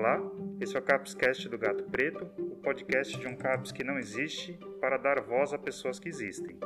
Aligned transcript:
Olá, 0.00 0.18
esse 0.58 0.74
é 0.74 0.80
o 0.80 0.82
Capscast 0.82 1.46
do 1.46 1.58
Gato 1.58 1.84
Preto, 1.84 2.24
o 2.38 2.56
podcast 2.56 3.18
de 3.18 3.28
um 3.28 3.36
Caps 3.36 3.70
que 3.70 3.84
não 3.84 3.98
existe 3.98 4.58
para 4.80 4.96
dar 4.96 5.20
voz 5.20 5.52
a 5.52 5.58
pessoas 5.58 5.98
que 5.98 6.08
existem. 6.08 6.58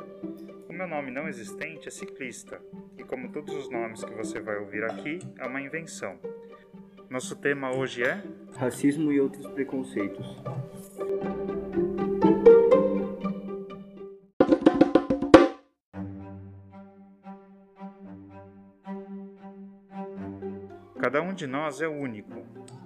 O 0.69 0.71
meu 0.71 0.87
nome 0.87 1.11
não 1.11 1.27
existente 1.27 1.89
é 1.89 1.91
ciclista, 1.91 2.61
e 2.97 3.03
como 3.03 3.29
todos 3.33 3.53
os 3.53 3.69
nomes 3.69 4.05
que 4.05 4.13
você 4.13 4.39
vai 4.39 4.55
ouvir 4.57 4.85
aqui, 4.85 5.19
é 5.37 5.45
uma 5.45 5.59
invenção. 5.59 6.17
Nosso 7.09 7.35
tema 7.35 7.75
hoje 7.75 8.03
é 8.03 8.23
Racismo 8.55 9.11
e 9.11 9.19
outros 9.19 9.45
preconceitos. 9.47 10.41
Cada 21.01 21.21
um 21.21 21.33
de 21.33 21.45
nós 21.45 21.81
é 21.81 21.87
único, 21.87 22.24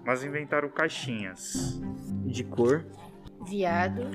mas 0.10 0.24
inventaram 0.24 0.68
caixinhas. 0.70 1.80
De 2.26 2.44
cor, 2.44 2.84
viado, 3.46 4.10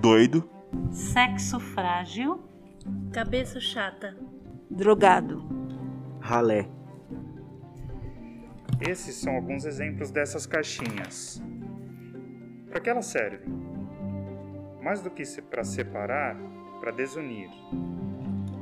doido, 0.00 0.48
sexo 0.92 1.58
frágil, 1.58 2.40
cabeça 3.12 3.58
chata, 3.58 4.16
drogado, 4.70 5.44
ralé. 6.20 6.68
Esses 8.80 9.16
são 9.16 9.34
alguns 9.34 9.64
exemplos 9.64 10.12
dessas 10.12 10.46
caixinhas. 10.46 11.42
Para 12.70 12.78
que 12.78 12.88
elas 12.88 13.06
servem? 13.06 13.52
Mais 14.80 15.02
do 15.02 15.10
que 15.10 15.24
para 15.50 15.64
separar, 15.64 16.36
para 16.78 16.92
desunir. 16.92 17.50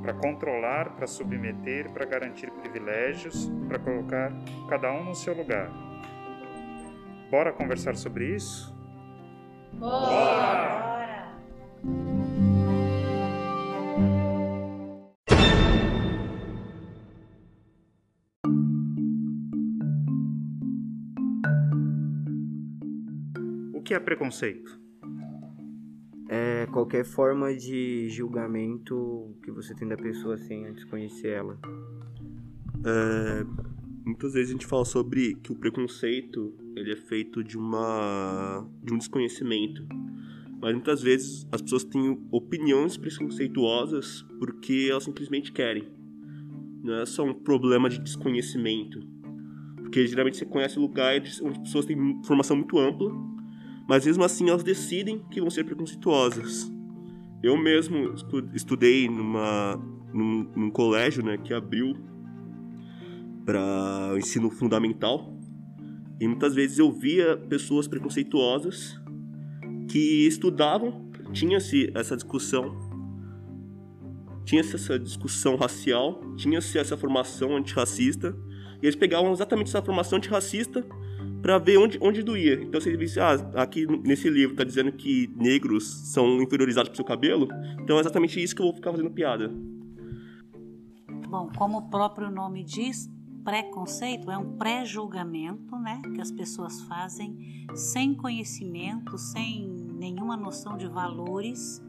Para 0.01 0.15
controlar, 0.15 0.97
para 0.97 1.07
submeter, 1.07 1.91
para 1.91 2.07
garantir 2.07 2.51
privilégios, 2.51 3.53
para 3.69 3.79
colocar 3.79 4.33
cada 4.71 4.91
um 4.91 5.05
no 5.05 5.15
seu 5.15 5.35
lugar. 5.35 5.90
Bora 7.31 7.53
conversar 7.53 7.95
sobre 7.95 8.35
isso? 8.35 8.75
Bora! 9.75 11.33
O 23.73 23.81
que 23.81 23.95
é 23.95 24.01
preconceito? 24.01 24.81
É 26.29 26.67
qualquer 26.73 27.05
forma 27.05 27.55
de 27.55 28.09
julgamento 28.11 29.37
que 29.45 29.53
você 29.53 29.73
tem 29.73 29.87
da 29.87 29.97
pessoa 29.97 30.37
sem 30.37 30.67
antes 30.67 30.83
conhecer 30.85 31.29
ela. 31.29 31.57
É, 32.85 33.45
muitas 34.05 34.33
vezes 34.33 34.51
a 34.51 34.53
gente 34.53 34.67
fala 34.67 34.85
sobre 34.85 35.37
que 35.37 35.53
o 35.53 35.57
preconceito 35.57 36.59
ele 36.77 36.93
é 36.93 36.97
feito 36.97 37.43
de 37.43 37.57
uma 37.59 38.67
de 38.83 38.93
um 38.93 38.99
desconhecimento. 38.99 39.87
Mas 40.61 40.75
muitas 40.75 41.03
vezes 41.03 41.47
as 41.51 41.63
pessoas 41.63 41.85
têm 41.85 42.27
opiniões 42.31 42.97
preconceituosas 42.97 44.23
porque 44.39 44.89
elas 44.91 45.05
simplesmente 45.05 45.53
querem. 45.53 45.89
Não 46.83 46.95
é 46.95 47.07
só 47.07 47.25
um 47.25 47.35
problema 47.35 47.89
de 47.89 47.99
desconhecimento. 47.99 49.01
Porque 49.77 50.07
geralmente 50.07 50.37
você 50.37 50.45
conhece 50.45 50.79
lugares 50.79 51.41
onde 51.41 51.59
as 51.59 51.65
pessoas 51.65 51.87
têm 51.87 52.21
formação 52.25 52.57
muito 52.57 52.79
ampla 52.79 53.11
mas 53.91 54.07
mesmo 54.07 54.23
assim 54.23 54.49
elas 54.49 54.63
decidem 54.63 55.19
que 55.33 55.41
vão 55.41 55.51
ser 55.51 55.65
preconceituosas. 55.65 56.73
Eu 57.43 57.57
mesmo 57.57 58.15
estudei 58.55 59.09
numa 59.09 59.75
num, 60.15 60.49
num 60.55 60.71
colégio 60.71 61.25
né 61.25 61.37
que 61.37 61.53
abriu 61.53 61.97
para 63.45 64.13
ensino 64.17 64.49
fundamental. 64.49 65.37
E 66.21 66.29
muitas 66.29 66.55
vezes 66.55 66.79
eu 66.79 66.93
via 66.93 67.37
pessoas 67.37 67.89
preconceituosas 67.89 69.01
que 69.89 70.27
estudavam, 70.27 71.11
tinha-se 71.33 71.91
essa 71.95 72.15
discussão, 72.15 72.77
tinha-se 74.45 74.75
essa 74.75 74.99
discussão 74.99 75.57
racial, 75.57 76.21
tinha-se 76.37 76.79
essa 76.79 76.97
formação 76.97 77.57
antirracista, 77.57 78.37
e 78.83 78.87
eles 78.87 78.97
pegavam 78.97 79.33
exatamente 79.33 79.69
essa 79.69 79.83
formação 79.83 80.19
antirracista 80.19 80.85
para 81.41 81.59
ver 81.59 81.79
onde, 81.79 81.99
onde 82.03 82.23
doía. 82.23 82.55
Então, 82.63 82.81
se 82.81 82.91
ele 82.91 83.07
ah, 83.19 83.63
aqui 83.63 83.87
nesse 84.05 84.29
livro 84.29 84.53
está 84.53 84.65
dizendo 84.65 84.93
que 84.93 85.33
negros 85.37 86.13
são 86.13 86.43
inferiorizados 86.43 86.91
por 86.91 86.97
seu 86.97 87.05
cabelo, 87.05 87.49
então 87.83 87.97
é 87.97 88.01
exatamente 88.01 88.43
isso 88.43 88.55
que 88.55 88.61
eu 88.61 88.67
vou 88.67 88.75
ficar 88.75 88.91
fazendo 88.91 89.11
piada. 89.11 89.51
Bom, 91.29 91.49
como 91.57 91.79
o 91.79 91.91
próprio 91.91 92.31
nome 92.31 92.65
diz, 92.65 93.09
preconceito 93.43 94.31
é 94.31 94.39
um 94.39 94.57
pré-julgamento, 94.57 95.77
né, 95.79 96.01
que 96.15 96.21
as 96.21 96.31
pessoas 96.31 96.81
fazem 96.83 97.67
sem 97.75 98.15
conhecimento, 98.15 99.17
sem 99.19 99.69
nenhuma 99.69 100.37
noção 100.37 100.77
de 100.77 100.87
valores, 100.87 101.83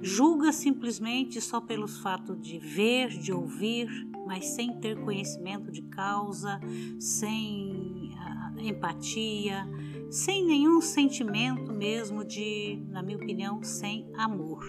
julga 0.00 0.52
simplesmente 0.52 1.40
só 1.40 1.60
pelos 1.60 1.98
fatos 1.98 2.40
de 2.40 2.58
ver, 2.58 3.08
de 3.08 3.32
ouvir, 3.32 3.88
mas 4.26 4.46
sem 4.46 4.78
ter 4.80 4.98
conhecimento 5.02 5.70
de 5.70 5.82
causa, 5.82 6.60
sem 6.98 8.12
uh, 8.14 8.60
empatia, 8.60 9.66
sem 10.10 10.44
nenhum 10.44 10.80
sentimento 10.80 11.72
mesmo 11.72 12.24
de, 12.24 12.82
na 12.88 13.02
minha 13.02 13.16
opinião, 13.16 13.62
sem 13.62 14.08
amor. 14.16 14.64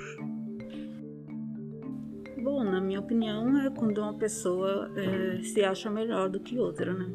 Bom, 2.48 2.64
na 2.64 2.80
minha 2.80 3.02
opinião, 3.02 3.58
é 3.58 3.70
quando 3.70 3.98
uma 3.98 4.14
pessoa 4.14 4.90
é, 4.96 5.42
se 5.42 5.66
acha 5.66 5.90
melhor 5.90 6.30
do 6.30 6.40
que 6.40 6.58
outra, 6.58 6.94
né? 6.94 7.06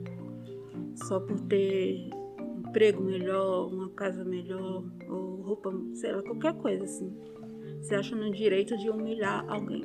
Só 0.95 1.19
por 1.21 1.41
ter 1.47 2.11
um 2.39 2.69
emprego 2.69 3.03
melhor, 3.03 3.73
uma 3.73 3.89
casa 3.89 4.23
melhor, 4.27 4.85
ou 5.09 5.41
roupa, 5.41 5.73
sei 5.95 6.13
lá, 6.13 6.23
qualquer 6.23 6.53
coisa 6.59 6.85
assim. 6.85 7.17
Se 7.81 7.95
acha 7.95 8.15
no 8.15 8.31
direito 8.31 8.77
de 8.77 8.91
humilhar 8.91 9.43
alguém. 9.49 9.81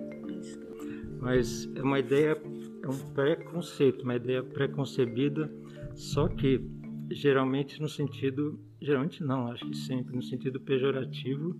Mas 1.21 1.73
é 1.75 1.81
uma 1.81 1.99
ideia, 1.99 2.37
é 2.83 2.87
um 2.89 3.13
preconceito, 3.13 4.03
uma 4.03 4.17
ideia 4.17 4.43
preconcebida, 4.43 5.49
só 5.95 6.27
que 6.27 6.61
geralmente 7.09 7.81
no 7.81 7.87
sentido, 7.87 8.59
geralmente 8.81 9.23
não, 9.23 9.47
acho 9.47 9.65
que 9.65 9.77
sempre 9.77 10.13
no 10.13 10.21
sentido 10.21 10.59
pejorativo 10.59 11.57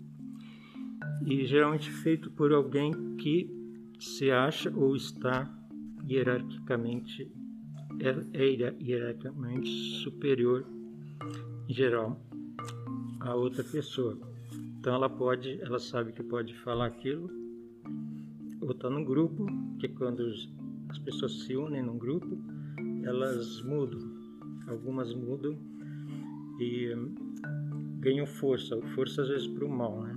e 1.25 1.45
geralmente 1.45 1.89
feito 1.89 2.29
por 2.31 2.51
alguém 2.51 2.91
que 3.15 3.56
se 3.99 4.31
acha 4.31 4.71
ou 4.75 4.95
está 4.95 5.51
hierarquicamente 6.07 7.31
é, 7.99 8.43
é 8.43 8.75
hierarquicamente 8.81 9.69
superior 10.03 10.65
em 11.67 11.73
geral 11.73 12.21
a 13.19 13.35
outra 13.35 13.63
pessoa. 13.63 14.17
Então 14.79 14.93
ela 14.93 15.09
pode, 15.09 15.59
ela 15.61 15.79
sabe 15.79 16.13
que 16.13 16.23
pode 16.23 16.53
falar 16.59 16.85
aquilo, 16.85 17.29
ou 18.61 18.71
está 18.71 18.89
num 18.89 19.03
grupo, 19.03 19.45
que 19.79 19.87
quando 19.89 20.23
as 20.89 20.99
pessoas 20.99 21.33
se 21.43 21.55
unem 21.55 21.83
num 21.83 21.97
grupo, 21.97 22.37
elas 23.03 23.61
mudam. 23.63 23.99
Algumas 24.67 25.13
mudam 25.13 25.57
e 26.59 26.93
hum, 26.93 27.15
ganham 27.99 28.25
força, 28.25 28.79
força 28.95 29.21
às 29.21 29.29
vezes 29.29 29.47
para 29.47 29.65
o 29.65 29.69
mal, 29.69 30.01
né? 30.01 30.16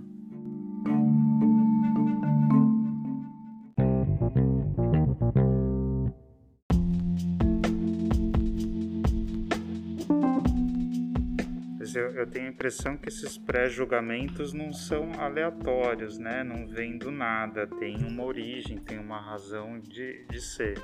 Eu, 12.21 12.27
tenho 12.27 12.47
a 12.47 12.49
impressão 12.51 12.97
que 12.97 13.09
esses 13.09 13.39
pré-julgamentos 13.39 14.53
não 14.53 14.73
são 14.73 15.13
aleatórios, 15.19 16.19
né? 16.19 16.45
Não 16.45 16.67
vêm 16.67 16.99
do 16.99 17.11
nada, 17.11 17.67
tem 17.67 17.97
uma 18.05 18.25
origem, 18.25 18.79
tem 18.79 18.99
uma 18.99 19.21
razão 19.21 19.79
de, 19.79 20.25
de 20.27 20.41
ser. 20.41 20.79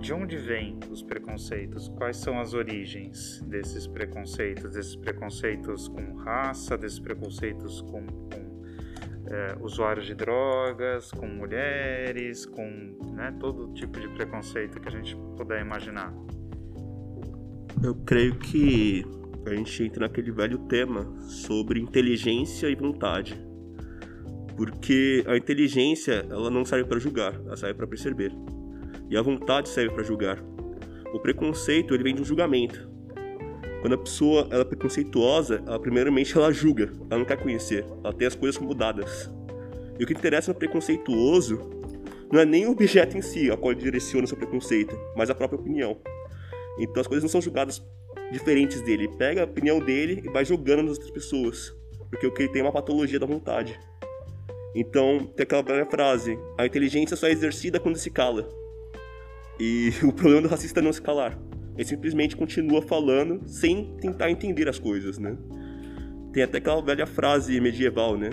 De 0.00 0.12
onde 0.12 0.36
vêm 0.36 0.78
os 0.90 1.02
preconceitos? 1.02 1.88
Quais 1.88 2.18
são 2.18 2.38
as 2.38 2.54
origens 2.54 3.40
desses 3.42 3.86
preconceitos? 3.86 4.72
Desses 4.72 4.96
preconceitos 4.96 5.88
com 5.88 6.14
raça, 6.16 6.76
desses 6.78 7.00
preconceitos 7.00 7.80
com, 7.80 8.06
com 8.06 8.62
é, 9.30 9.56
usuários 9.60 10.06
de 10.06 10.14
drogas, 10.14 11.10
com 11.10 11.26
mulheres, 11.26 12.46
com 12.46 12.96
né, 13.12 13.34
todo 13.40 13.72
tipo 13.74 13.98
de 13.98 14.08
preconceito 14.08 14.80
que 14.80 14.88
a 14.88 14.92
gente 14.92 15.16
puder 15.36 15.60
imaginar? 15.60 16.12
Eu 17.82 17.94
creio 17.94 18.36
que 18.36 19.04
a 19.48 19.56
gente 19.56 19.82
entra 19.82 20.00
naquele 20.00 20.30
velho 20.30 20.58
tema 20.68 21.06
sobre 21.22 21.80
inteligência 21.80 22.68
e 22.68 22.74
vontade. 22.74 23.38
Porque 24.56 25.24
a 25.26 25.36
inteligência, 25.36 26.26
ela 26.28 26.50
não 26.50 26.64
serve 26.64 26.88
para 26.88 26.98
julgar, 26.98 27.34
ela 27.34 27.56
serve 27.56 27.74
para 27.74 27.86
perceber. 27.86 28.32
E 29.08 29.16
a 29.16 29.22
vontade 29.22 29.68
serve 29.68 29.94
para 29.94 30.02
julgar. 30.02 30.42
O 31.12 31.20
preconceito, 31.20 31.94
ele 31.94 32.02
vem 32.02 32.14
de 32.14 32.22
um 32.22 32.24
julgamento. 32.24 32.88
Quando 33.80 33.92
a 33.94 33.98
pessoa 33.98 34.48
ela 34.50 34.62
é 34.62 34.64
preconceituosa, 34.64 35.62
ela 35.66 35.78
primeiramente 35.78 36.36
ela 36.36 36.52
julga, 36.52 36.92
ela 37.08 37.20
não 37.20 37.24
quer 37.24 37.40
conhecer, 37.40 37.84
ela 38.02 38.12
tem 38.12 38.26
as 38.26 38.34
coisas 38.34 38.60
mudadas. 38.60 39.30
E 39.98 40.02
o 40.02 40.06
que 40.06 40.12
interessa 40.12 40.52
no 40.52 40.58
preconceituoso 40.58 41.60
não 42.30 42.40
é 42.40 42.44
nem 42.44 42.66
o 42.66 42.72
objeto 42.72 43.16
em 43.16 43.22
si 43.22 43.50
a 43.50 43.56
qual 43.56 43.72
ele 43.72 43.80
direciona 43.80 44.24
o 44.24 44.28
seu 44.28 44.36
preconceito, 44.36 44.98
mas 45.16 45.30
a 45.30 45.34
própria 45.34 45.58
opinião. 45.58 45.96
Então 46.78 47.00
as 47.00 47.06
coisas 47.06 47.22
não 47.22 47.30
são 47.30 47.40
julgadas 47.40 47.82
diferentes 48.30 48.80
dele. 48.82 49.04
Ele 49.04 49.16
pega 49.16 49.42
a 49.42 49.44
opinião 49.44 49.78
dele 49.78 50.22
e 50.24 50.28
vai 50.28 50.44
jogando 50.44 50.82
nas 50.82 50.92
outras 50.92 51.10
pessoas. 51.10 51.74
Porque 52.10 52.26
o 52.26 52.32
que 52.32 52.42
ele 52.42 52.52
tem 52.52 52.60
é 52.60 52.64
uma 52.64 52.72
patologia 52.72 53.18
da 53.18 53.26
vontade. 53.26 53.78
Então, 54.74 55.26
tem 55.36 55.44
aquela 55.44 55.62
velha 55.62 55.86
frase: 55.86 56.38
a 56.56 56.66
inteligência 56.66 57.16
só 57.16 57.26
é 57.26 57.32
exercida 57.32 57.80
quando 57.80 57.96
se 57.96 58.10
cala. 58.10 58.48
E 59.58 59.92
o 60.04 60.12
problema 60.12 60.42
do 60.42 60.48
racista 60.48 60.80
é 60.80 60.82
não 60.82 60.92
se 60.92 61.02
calar. 61.02 61.38
Ele 61.76 61.86
simplesmente 61.86 62.36
continua 62.36 62.82
falando 62.82 63.40
sem 63.46 63.96
tentar 64.00 64.30
entender 64.30 64.68
as 64.68 64.78
coisas, 64.78 65.18
né? 65.18 65.36
Tem 66.32 66.42
até 66.42 66.58
aquela 66.58 66.82
velha 66.82 67.06
frase 67.06 67.60
medieval, 67.60 68.16
né? 68.16 68.30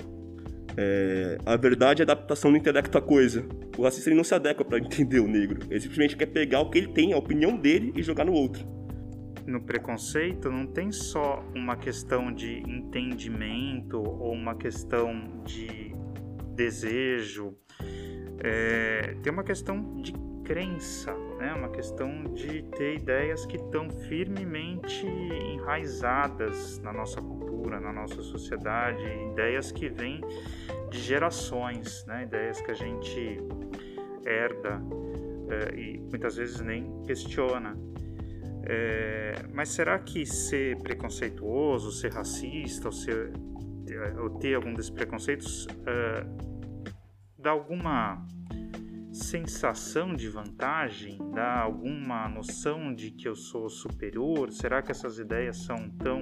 É, 0.78 1.38
a 1.46 1.56
verdade 1.56 2.02
é 2.02 2.04
a 2.04 2.06
adaptação 2.06 2.52
do 2.52 2.58
intelecto 2.58 2.98
à 2.98 3.02
coisa. 3.02 3.46
O 3.78 3.84
racista 3.84 4.10
não 4.10 4.24
se 4.24 4.34
adequa 4.34 4.66
para 4.66 4.80
entender 4.80 5.20
o 5.20 5.28
negro. 5.28 5.60
Ele 5.70 5.80
simplesmente 5.80 6.18
quer 6.18 6.26
pegar 6.26 6.62
o 6.62 6.70
que 6.70 6.80
ele 6.80 6.88
tem, 6.88 7.14
a 7.14 7.18
opinião 7.18 7.56
dele, 7.56 7.94
e 7.96 8.04
jogar 8.04 8.26
no 8.26 8.34
outro. 8.34 8.66
No 9.46 9.62
preconceito 9.62 10.50
não 10.50 10.66
tem 10.66 10.92
só 10.92 11.44
uma 11.54 11.76
questão 11.76 12.34
de 12.34 12.60
entendimento 12.60 13.98
ou 13.98 14.34
uma 14.34 14.56
questão 14.56 15.44
de 15.44 15.94
desejo, 16.56 17.56
é, 18.44 19.16
tem 19.22 19.32
uma 19.32 19.44
questão 19.44 20.02
de 20.02 20.14
crença, 20.44 21.14
né? 21.40 21.54
uma 21.54 21.70
questão 21.70 22.24
de 22.34 22.64
ter 22.78 22.96
ideias 22.96 23.46
que 23.46 23.58
estão 23.58 23.90
firmemente 23.90 25.06
enraizadas 25.06 26.80
na 26.80 26.94
nossa 26.94 27.20
cultura, 27.20 27.80
na 27.80 27.92
nossa 27.92 28.22
sociedade, 28.22 29.04
ideias 29.32 29.72
que 29.72 29.90
vêm 29.90 30.22
de 30.90 31.00
gerações, 31.00 32.06
né? 32.06 32.24
ideias 32.24 32.62
que 32.62 32.72
a 32.72 32.76
gente 32.76 33.40
herda 34.26 34.82
é, 35.50 35.76
e 35.76 35.98
muitas 36.00 36.36
vezes 36.36 36.62
nem 36.62 37.02
questiona. 37.04 37.76
É, 38.68 39.46
mas 39.54 39.70
será 39.70 40.00
que 40.00 40.26
ser 40.26 40.78
preconceituoso, 40.80 41.92
ser 41.92 42.12
racista 42.12 42.88
ou, 42.88 42.92
ser, 42.92 43.32
ou 44.20 44.30
ter 44.40 44.56
algum 44.56 44.74
desses 44.74 44.90
preconceitos 44.90 45.68
é, 45.86 46.26
dá 47.38 47.52
alguma 47.52 48.26
sensação 49.12 50.16
de 50.16 50.28
vantagem? 50.28 51.20
Dá 51.32 51.62
alguma 51.62 52.28
noção 52.28 52.94
de 52.94 53.12
que 53.12 53.28
eu 53.28 53.36
sou 53.36 53.70
superior? 53.70 54.52
Será 54.52 54.82
que 54.82 54.92
essas 54.92 55.20
ideias 55.20 55.58
são 55.58 55.90
tão 56.00 56.22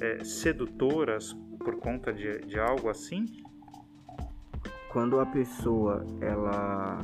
é, 0.00 0.24
sedutoras 0.24 1.34
por 1.58 1.76
conta 1.76 2.10
de, 2.10 2.38
de 2.46 2.58
algo 2.58 2.88
assim? 2.88 3.26
Quando 4.90 5.20
a 5.20 5.26
pessoa 5.26 6.06
ela, 6.22 7.00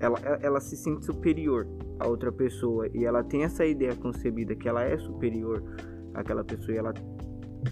ela, 0.00 0.18
ela 0.40 0.60
se 0.60 0.76
sente 0.76 1.04
superior 1.04 1.66
a 2.00 2.08
outra 2.08 2.32
pessoa 2.32 2.88
e 2.92 3.04
ela 3.04 3.22
tem 3.22 3.44
essa 3.44 3.64
ideia 3.64 3.94
concebida 3.94 4.56
que 4.56 4.68
ela 4.68 4.82
é 4.82 4.96
superior 4.98 5.62
àquela 6.14 6.42
pessoa 6.42 6.74
e 6.74 6.78
ela 6.78 6.94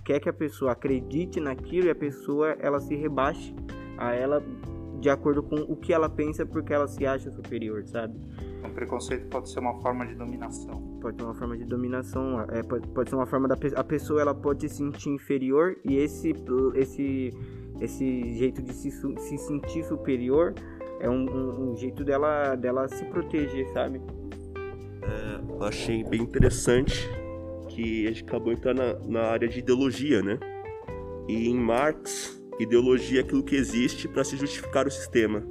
quer 0.05 0.21
que 0.21 0.29
a 0.29 0.33
pessoa 0.33 0.73
acredite 0.73 1.41
naquilo 1.41 1.87
e 1.87 1.91
a 1.91 1.95
pessoa 1.95 2.55
ela 2.61 2.79
se 2.79 2.95
rebaixe 2.95 3.55
a 3.97 4.13
ela 4.15 4.43
de 5.01 5.09
acordo 5.09 5.43
com 5.43 5.57
o 5.57 5.77
que 5.77 5.93
ela 5.93 6.09
pensa 6.09 6.45
porque 6.45 6.73
ela 6.73 6.87
se 6.87 7.07
acha 7.07 7.31
superior, 7.31 7.87
sabe? 7.87 8.15
Um 8.65 8.71
preconceito 8.75 9.29
pode 9.29 9.49
ser 9.49 9.61
uma 9.61 9.81
forma 9.81 10.07
de 10.07 10.15
dominação. 10.15 10.99
Pode 11.01 11.17
ser 11.17 11.25
uma 11.25 11.35
forma 11.35 11.57
de 11.57 11.65
dominação, 11.65 12.41
é, 12.51 12.63
pode, 12.63 12.87
pode 12.89 13.09
ser 13.09 13.17
uma 13.17 13.27
forma 13.27 13.49
da 13.49 13.57
a 13.77 13.85
pessoa 13.85 14.21
ela 14.21 14.35
pode 14.35 14.69
se 14.69 14.77
sentir 14.77 15.11
inferior 15.11 15.77
e 15.85 15.97
esse 15.97 16.35
esse 16.75 17.31
esse 17.81 18.35
jeito 18.35 18.61
de 18.61 18.73
se, 18.73 18.91
se 18.91 19.39
sentir 19.39 19.85
superior 19.85 20.53
é 21.01 21.09
um, 21.09 21.31
um, 21.31 21.71
um, 21.71 21.77
jeito 21.77 22.05
dela 22.05 22.57
dela 22.57 22.89
se 22.89 23.05
proteger, 23.05 23.69
sabe? 23.73 24.01
Achei 25.61 26.05
bem 26.05 26.23
interessante 26.23 27.09
que 27.69 28.07
a 28.07 28.11
gente 28.11 28.23
acabou 28.25 28.53
entrando 28.53 28.79
na, 28.79 28.95
na 29.07 29.23
área 29.23 29.49
de 29.49 29.59
ideologia, 29.59 30.23
né? 30.23 30.39
E 31.29 31.49
em 31.49 31.55
Marx 31.55 32.39
Ideologia 32.59 33.21
é 33.21 33.23
aquilo 33.23 33.43
que 33.43 33.55
existe 33.55 34.09
para 34.09 34.25
se 34.25 34.37
justificar 34.37 34.87
o 34.87 34.91
sistema. 34.91 35.45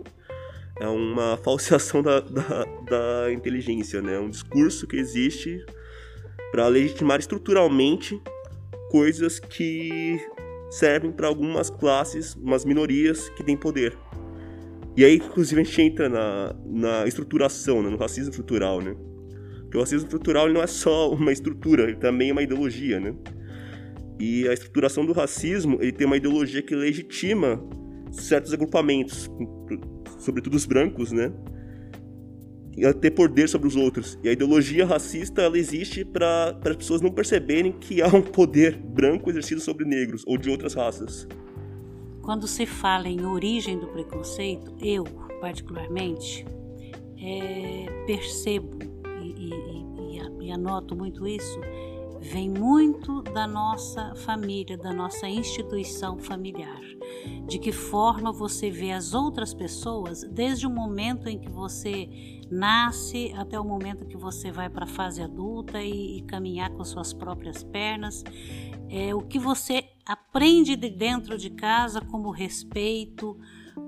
É 0.80 0.88
uma 0.88 1.38
falseação 1.44 2.04
da, 2.04 2.19
da, 2.19 2.65
da 2.89 3.33
inteligência, 3.33 4.01
né? 4.01 4.15
É 4.15 4.19
um 4.19 4.30
discurso 4.30 4.86
que 4.86 4.98
existe 4.98 5.65
para 6.51 6.68
legitimar 6.68 7.19
estruturalmente 7.19 8.21
coisas 8.89 9.39
que 9.39 10.19
servem 10.69 11.12
para 11.12 11.27
algumas 11.27 11.69
classes, 11.69 12.36
umas 12.36 12.65
minorias 12.65 13.30
que 13.30 13.44
têm 13.44 13.56
poder. 13.56 13.98
E 14.95 15.06
aí, 15.06 15.15
inclusive, 15.15 15.62
a 15.62 15.63
gente 15.63 15.81
entra 15.81 16.09
na, 16.09 16.56
na 16.65 17.07
estruturação, 17.07 17.81
né? 17.81 17.89
no 17.89 17.98
racismo 17.98 18.31
estrutural, 18.31 18.81
né? 18.81 18.95
Porque 19.68 19.78
o 19.78 19.81
racismo 19.81 20.08
estrutural 20.08 20.46
ele 20.46 20.54
não 20.54 20.64
é 20.64 20.68
só 20.68 21.12
uma 21.12 21.31
estrutura, 21.31 21.84
ele 21.84 21.98
também 21.98 22.30
é 22.30 22.31
uma 22.31 22.42
ideologia, 22.42 23.02
né? 23.02 23.14
E 24.18 24.48
a 24.48 24.54
estruturação 24.54 25.06
do 25.06 25.12
racismo, 25.12 25.78
ele 25.81 25.92
tem 25.92 26.08
uma 26.08 26.16
ideologia 26.16 26.62
que 26.62 26.74
legitima 26.74 27.62
certos 28.12 28.54
agrupamentos, 28.54 29.30
sobretudo 30.19 30.56
os 30.56 30.66
brancos, 30.66 31.12
né? 31.12 31.31
a 32.86 32.94
ter 32.94 33.12
poder 33.12 33.50
sobre 33.50 33.68
os 33.68 33.75
outros. 33.75 34.18
E 34.24 34.30
a 34.30 34.31
ideologia 34.31 34.86
racista 34.86 35.42
ela 35.42 35.58
existe 35.58 36.06
para 36.06 36.58
as 36.64 36.75
pessoas 36.75 37.02
não 37.02 37.12
perceberem 37.12 37.72
que 37.72 38.02
há 38.02 38.08
um 38.08 38.22
poder 38.22 38.78
branco 38.78 39.30
exercido 39.30 39.60
sobre 39.60 39.86
negros 39.86 40.24
ou 40.28 40.38
de 40.38 40.50
outras 40.50 40.75
raças. 40.75 41.28
Quando 42.22 42.48
se 42.48 42.66
fala 42.66 43.08
em 43.08 43.25
origem 43.25 43.80
do 43.80 43.88
preconceito, 43.88 44.75
eu, 44.81 45.06
particularmente, 45.42 46.46
é, 47.19 47.86
percebo 48.06 48.78
e, 48.81 48.86
e, 48.86 48.87
e, 50.48 50.52
anoto 50.52 50.96
muito 50.96 51.28
isso 51.28 51.60
vem 52.20 52.50
muito 52.50 53.22
da 53.22 53.48
nossa 53.48 54.14
família, 54.16 54.78
da 54.78 54.94
nossa 54.94 55.28
instituição 55.28 56.18
familiar. 56.18 56.82
De 57.48 57.58
que 57.58 57.72
forma 57.72 58.32
você 58.32 58.70
vê 58.70 58.92
as 58.92 59.14
outras 59.14 59.54
pessoas 59.54 60.24
desde 60.24 60.68
o 60.68 60.70
momento 60.70 61.28
em 61.30 61.40
que 61.40 61.50
você 61.50 62.10
nasce 62.50 63.34
até 63.36 63.60
o 63.60 63.64
momento 63.64 64.06
que 64.06 64.18
você 64.18 64.52
vai 64.52 64.70
para 64.70 64.86
a 64.86 64.88
fase 64.88 65.22
adulta 65.22 65.82
e, 65.82 66.18
e, 66.18 66.22
caminhar 66.24 66.72
com 66.72 66.84
suas 66.84 67.14
próprias 67.14 67.64
pernas. 67.64 68.24
É, 68.90 69.14
o 69.14 69.22
que 69.22 69.38
você 69.38 69.84
aprende 70.06 70.76
de 70.76 70.90
dentro 70.90 71.38
de 71.38 71.50
casa 71.50 72.00
como 72.02 72.32
respeito, 72.32 73.38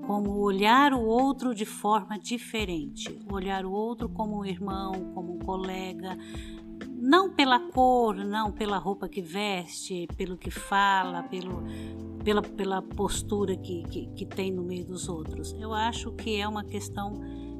como 0.06 0.38
olhar 0.38 0.92
o 0.92 1.00
outro 1.00 1.54
de 1.54 1.64
forma 1.64 2.18
diferente, 2.18 3.18
olhar 3.30 3.64
o 3.64 3.72
outro 3.72 4.08
como 4.08 4.38
um 4.38 4.44
irmão, 4.44 5.12
como 5.14 5.34
um 5.34 5.38
colega, 5.38 6.16
não 7.00 7.30
pela 7.30 7.58
cor, 7.58 8.14
não 8.14 8.52
pela 8.52 8.76
roupa 8.76 9.08
que 9.08 9.22
veste, 9.22 10.06
pelo 10.18 10.36
que 10.36 10.50
fala, 10.50 11.22
pelo, 11.22 11.62
pela, 12.22 12.42
pela 12.42 12.82
postura 12.82 13.56
que, 13.56 13.82
que, 13.84 14.06
que 14.08 14.26
tem 14.26 14.52
no 14.52 14.62
meio 14.62 14.84
dos 14.84 15.08
outros. 15.08 15.54
Eu 15.58 15.72
acho 15.72 16.12
que 16.12 16.38
é 16.38 16.46
uma 16.46 16.62
questão 16.62 17.14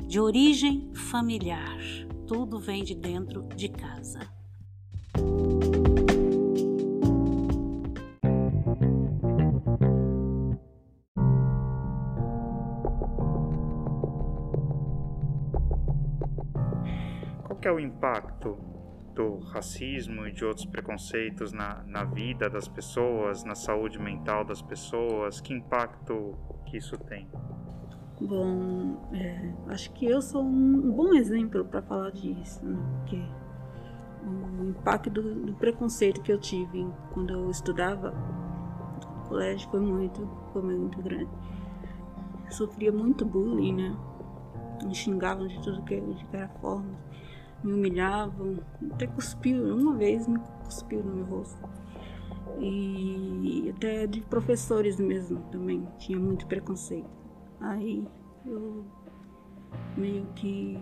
de 0.06 0.20
origem 0.20 0.92
familiar. 0.94 1.78
Tudo 2.26 2.60
vem 2.60 2.84
de 2.84 2.94
dentro 2.94 3.42
de 3.56 3.70
casa. 3.70 4.20
Qual 17.46 17.58
que 17.58 17.66
é 17.66 17.72
o 17.72 17.80
impacto 17.80 18.69
do 19.14 19.38
racismo 19.38 20.26
e 20.26 20.32
de 20.32 20.44
outros 20.44 20.66
preconceitos 20.66 21.52
na, 21.52 21.82
na 21.86 22.04
vida 22.04 22.48
das 22.48 22.68
pessoas, 22.68 23.44
na 23.44 23.54
saúde 23.54 23.98
mental 23.98 24.44
das 24.44 24.62
pessoas? 24.62 25.40
Que 25.40 25.52
impacto 25.52 26.36
que 26.66 26.76
isso 26.76 26.96
tem? 26.98 27.28
Bom, 28.20 29.08
é, 29.14 29.52
acho 29.68 29.90
que 29.92 30.04
eu 30.04 30.20
sou 30.20 30.42
um 30.42 30.92
bom 30.92 31.14
exemplo 31.14 31.64
para 31.64 31.80
falar 31.80 32.10
disso, 32.10 32.64
né? 32.64 32.78
porque 32.98 33.22
o 34.22 34.64
impacto 34.68 35.08
do, 35.08 35.46
do, 35.46 35.54
preconceito 35.54 36.20
que 36.20 36.30
eu 36.30 36.38
tive 36.38 36.86
quando 37.14 37.32
eu 37.32 37.50
estudava 37.50 38.10
no 38.10 39.28
colégio 39.28 39.70
foi 39.70 39.80
muito, 39.80 40.28
foi 40.52 40.62
muito 40.62 41.00
grande. 41.02 41.30
Eu 42.44 42.52
sofria 42.52 42.92
muito 42.92 43.24
bullying, 43.24 43.74
né? 43.74 43.96
Me 44.84 44.94
xingavam 44.94 45.46
de 45.46 45.58
tudo 45.62 45.82
que, 45.82 45.98
de 45.98 46.24
que 46.26 46.36
era 46.36 46.48
forma 46.60 46.94
me 47.62 47.72
humilhavam, 47.72 48.58
até 48.92 49.06
cuspiu, 49.06 49.76
uma 49.76 49.94
vez 49.94 50.26
me 50.26 50.38
cuspiu 50.64 51.02
no 51.02 51.14
meu 51.14 51.24
rosto. 51.24 51.68
E 52.58 53.72
até 53.74 54.06
de 54.06 54.20
professores 54.22 54.98
mesmo 54.98 55.40
também, 55.50 55.86
tinha 55.98 56.18
muito 56.18 56.46
preconceito. 56.46 57.08
Aí 57.60 58.06
eu 58.46 58.84
meio 59.96 60.26
que 60.34 60.78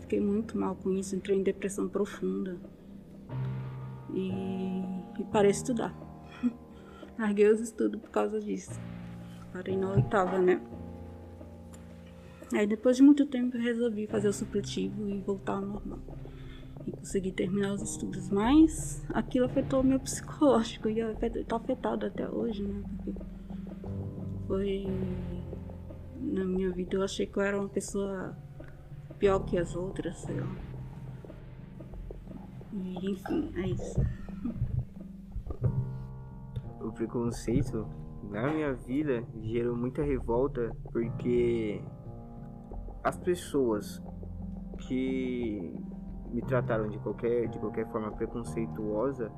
fiquei 0.00 0.20
muito 0.20 0.58
mal 0.58 0.76
com 0.76 0.90
isso, 0.92 1.14
entrei 1.14 1.38
em 1.38 1.42
depressão 1.42 1.88
profunda 1.88 2.58
e, 4.12 4.30
e 5.18 5.24
parei 5.32 5.50
de 5.50 5.56
estudar. 5.58 5.94
Larguei 7.18 7.50
os 7.50 7.60
estudos 7.60 8.00
por 8.00 8.10
causa 8.10 8.40
disso. 8.40 8.80
Parei 9.52 9.76
na 9.76 9.90
oitava, 9.90 10.38
né? 10.38 10.60
Aí 12.52 12.66
depois 12.66 12.96
de 12.96 13.02
muito 13.02 13.26
tempo 13.26 13.56
eu 13.56 13.62
resolvi 13.62 14.06
fazer 14.06 14.28
o 14.28 14.32
supletivo 14.32 15.08
e 15.08 15.20
voltar 15.20 15.54
ao 15.54 15.60
normal. 15.62 15.98
e 16.86 16.92
consegui 16.92 17.32
terminar 17.32 17.74
os 17.74 17.82
estudos, 17.82 18.30
mas 18.30 19.04
aquilo 19.10 19.46
afetou 19.46 19.80
o 19.80 19.84
meu 19.84 20.00
psicológico 20.00 20.88
e 20.88 21.00
está 21.00 21.56
afetado 21.56 22.06
até 22.06 22.28
hoje, 22.28 22.62
né? 22.62 22.82
Porque 23.04 23.12
foi 24.46 24.86
na 26.20 26.44
minha 26.44 26.70
vida 26.70 26.96
eu 26.96 27.02
achei 27.02 27.26
que 27.26 27.38
eu 27.38 27.42
era 27.42 27.58
uma 27.58 27.68
pessoa 27.68 28.36
pior 29.18 29.40
que 29.40 29.58
as 29.58 29.76
outras, 29.76 30.16
sei 30.18 30.40
lá. 30.40 30.56
E, 32.72 33.10
enfim, 33.10 33.52
é 33.56 33.68
isso. 33.68 34.00
O 36.80 36.92
preconceito 36.92 37.86
na 38.30 38.50
minha 38.50 38.72
vida 38.72 39.22
gerou 39.42 39.76
muita 39.76 40.02
revolta 40.02 40.74
porque 40.90 41.82
as 43.02 43.16
pessoas 43.16 44.02
que 44.86 45.74
me 46.30 46.42
trataram 46.42 46.88
de 46.88 46.98
qualquer, 46.98 47.48
de 47.48 47.58
qualquer 47.58 47.86
forma 47.90 48.12
preconceituosa 48.12 49.30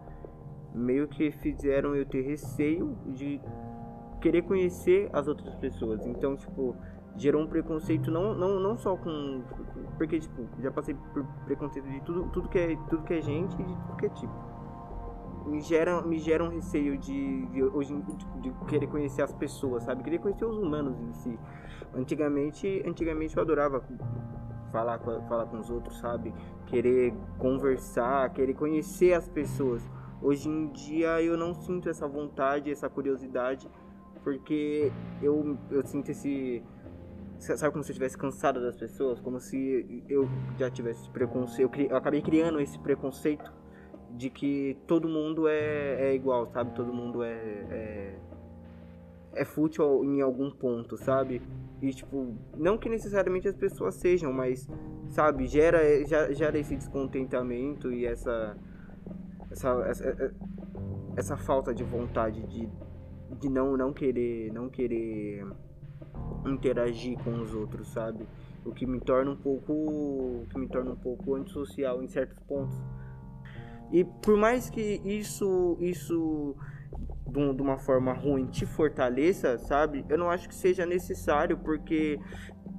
meio 0.75 1.09
que 1.09 1.31
fizeram 1.33 1.95
eu 1.95 2.07
ter 2.07 2.23
receio 2.23 2.97
de 3.07 3.41
querer 4.21 4.43
conhecer 4.43 5.09
as 5.13 5.27
outras 5.27 5.55
pessoas. 5.57 6.07
Então, 6.07 6.37
tipo, 6.37 6.77
gerou 7.17 7.43
um 7.43 7.47
preconceito 7.47 8.11
não, 8.11 8.35
não, 8.35 8.61
não 8.61 8.77
só 8.77 8.97
com. 8.97 9.43
Porque, 9.97 10.21
tipo, 10.21 10.47
já 10.61 10.71
passei 10.71 10.95
por 10.95 11.25
preconceito 11.45 11.89
de 11.89 12.01
tudo, 12.03 12.31
tudo, 12.31 12.49
que, 12.49 12.59
é, 12.59 12.77
tudo 12.89 13.03
que 13.03 13.15
é 13.15 13.23
gente 13.23 13.55
e 13.55 13.65
de 13.65 13.75
tudo 13.75 13.97
que 13.97 14.07
é 14.07 14.09
tipo. 14.11 14.50
Me 15.51 15.61
gera, 15.61 16.01
me 16.01 16.17
gera 16.17 16.45
um 16.45 16.49
receio 16.49 16.97
de, 16.97 17.47
de, 17.47 17.63
hoje, 17.65 18.01
de, 18.41 18.53
querer 18.69 18.87
conhecer 18.87 19.23
as 19.23 19.33
pessoas, 19.33 19.83
sabe? 19.83 20.05
Querer 20.05 20.21
conhecer 20.21 20.45
os 20.45 20.57
humanos 20.57 21.01
em 21.01 21.13
si. 21.13 21.39
Antigamente, 21.93 22.85
antigamente 22.87 23.37
eu 23.37 23.43
adorava 23.43 23.85
falar 24.71 24.99
com, 24.99 25.21
falar 25.27 25.47
com 25.47 25.59
os 25.59 25.69
outros, 25.69 25.99
sabe? 25.99 26.33
Querer 26.67 27.13
conversar, 27.37 28.31
querer 28.31 28.55
conhecer 28.55 29.13
as 29.13 29.29
pessoas. 29.29 29.83
Hoje 30.23 30.49
em 30.49 30.69
dia 30.69 31.21
eu 31.21 31.37
não 31.37 31.53
sinto 31.53 31.89
essa 31.89 32.07
vontade, 32.07 32.71
essa 32.71 32.89
curiosidade, 32.89 33.69
porque 34.23 34.93
eu, 35.21 35.59
eu 35.69 35.85
sinto 35.85 36.11
esse. 36.13 36.63
Sabe 37.39 37.73
como 37.73 37.83
se 37.83 37.91
eu 37.91 37.95
estivesse 37.95 38.17
cansado 38.17 38.61
das 38.61 38.77
pessoas? 38.77 39.19
Como 39.19 39.41
se 39.41 40.05
eu 40.09 40.29
já 40.57 40.71
tivesse 40.71 41.11
preconceito. 41.11 41.75
Eu, 41.81 41.89
eu 41.89 41.97
acabei 41.97 42.23
criando 42.23 42.61
esse 42.61 42.79
preconceito 42.79 43.51
de 44.17 44.31
que 44.31 44.77
todo 44.87 45.09
mundo 45.09 45.49
é, 45.49 46.11
é 46.11 46.15
igual, 46.15 46.47
sabe? 46.47 46.75
Todo 46.75 46.93
mundo 46.93 47.23
é, 47.23 47.33
é, 47.71 48.19
é 49.35 49.45
fútil 49.45 50.05
em 50.05 50.21
algum 50.21 50.51
ponto, 50.51 50.97
sabe? 50.97 51.43
E, 51.81 51.91
tipo, 51.91 52.35
não 52.57 52.77
que 52.77 52.89
necessariamente 52.89 53.49
as 53.49 53.57
pessoas 53.57 53.95
sejam, 53.95 54.33
mas, 54.33 54.69
sabe, 55.09 55.47
gera, 55.47 55.81
gera 56.35 56.59
esse 56.59 56.77
descontentamento 56.77 57.91
e 57.91 58.05
essa, 58.05 58.57
essa, 59.51 59.69
essa, 59.87 60.35
essa 61.17 61.37
falta 61.37 61.75
de 61.75 61.83
vontade 61.83 62.47
de, 62.47 62.69
de 63.39 63.49
não, 63.49 63.77
não 63.77 63.93
querer, 63.93 64.53
não 64.53 64.69
querer 64.69 65.47
interagir 66.47 67.19
com 67.23 67.41
os 67.41 67.55
outros, 67.55 67.89
sabe? 67.89 68.27
O 68.65 68.73
que 68.73 68.87
me 68.87 69.01
torna 69.01 69.31
um 69.31 69.37
pouco, 69.37 70.45
que 70.51 70.59
me 70.59 70.69
torna 70.69 70.93
um 70.93 70.97
pouco 70.97 71.35
antissocial 71.35 72.03
em 72.03 72.09
certos 72.09 72.39
pontos. 72.41 72.77
E 73.93 74.05
por 74.05 74.37
mais 74.37 74.71
que 74.71 75.01
isso, 75.05 75.77
isso 75.81 76.57
de 77.31 77.63
uma 77.63 77.79
forma 77.79 78.13
ruim 78.13 78.47
te 78.47 78.67
fortaleça, 78.67 79.59
sabe? 79.59 80.05
Eu 80.09 80.19
não 80.19 80.31
acho 80.31 80.49
que 80.49 80.55
seja 80.55 80.85
necessário, 80.85 81.57
porque 81.59 82.19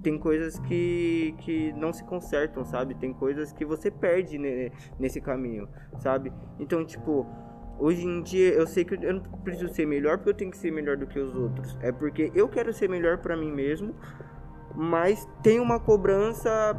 tem 0.02 0.18
coisas 0.18 0.60
que, 0.60 1.34
que 1.40 1.72
não 1.74 1.94
se 1.94 2.04
consertam, 2.04 2.66
sabe? 2.66 2.96
Tem 2.96 3.14
coisas 3.14 3.54
que 3.54 3.64
você 3.64 3.90
perde 3.90 4.38
nesse 5.00 5.22
caminho, 5.22 5.68
sabe? 6.00 6.34
Então, 6.60 6.86
tipo, 6.86 7.26
hoje 7.80 8.06
em 8.06 8.22
dia 8.22 8.50
eu 8.54 8.68
sei 8.68 8.84
que 8.84 8.96
eu 8.96 9.14
não 9.14 9.22
preciso 9.44 9.74
ser 9.74 9.86
melhor 9.86 10.18
porque 10.18 10.30
eu 10.30 10.34
tenho 10.34 10.52
que 10.52 10.58
ser 10.58 10.72
melhor 10.72 10.98
do 10.98 11.08
que 11.08 11.20
os 11.20 11.36
outros. 11.36 11.78
É 11.82 11.92
porque 11.92 12.32
eu 12.36 12.50
quero 12.50 12.74
ser 12.74 12.90
melhor 12.90 13.20
para 13.20 13.38
mim 13.38 13.52
mesmo, 13.52 13.96
mas 14.76 15.28
tem 15.44 15.60
uma 15.60 15.80
cobrança 15.80 16.76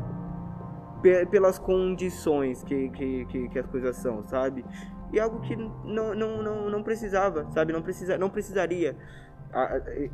pelas 1.03 1.59
condições 1.59 2.63
que, 2.63 2.89
que, 2.91 3.25
que, 3.27 3.49
que 3.49 3.59
as 3.59 3.67
coisas 3.67 3.97
são, 3.97 4.23
sabe? 4.23 4.65
e 5.13 5.21
algo 5.21 5.41
que 5.43 5.55
não, 5.55 6.15
não, 6.15 6.43
não, 6.43 6.71
não 6.71 6.83
precisava, 6.83 7.47
sabe? 7.53 7.73
Não, 7.73 7.83
precisa, 7.83 8.17
não 8.17 8.31
precisaria 8.31 8.97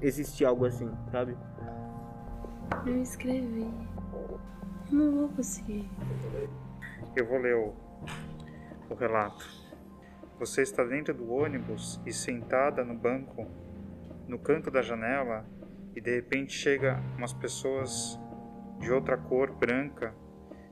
existir 0.02 0.44
algo 0.44 0.66
assim, 0.66 0.90
sabe? 1.12 1.36
Eu 2.84 3.00
escrevi. 3.00 3.70
Não 4.90 5.12
vou 5.12 5.28
conseguir. 5.28 5.88
Eu 7.14 7.26
vou 7.26 7.38
ler 7.38 7.54
o, 7.54 7.74
o 8.90 8.94
relato. 8.94 9.46
Você 10.40 10.62
está 10.62 10.82
dentro 10.84 11.14
do 11.14 11.30
ônibus 11.30 12.00
e 12.04 12.12
sentada 12.12 12.84
no 12.84 12.94
banco, 12.94 13.46
no 14.26 14.38
canto 14.38 14.70
da 14.70 14.82
janela, 14.82 15.46
e 15.94 16.00
de 16.00 16.14
repente 16.14 16.52
chega 16.52 17.00
umas 17.16 17.32
pessoas 17.32 18.18
de 18.80 18.90
outra 18.92 19.16
cor 19.16 19.52
branca, 19.52 20.14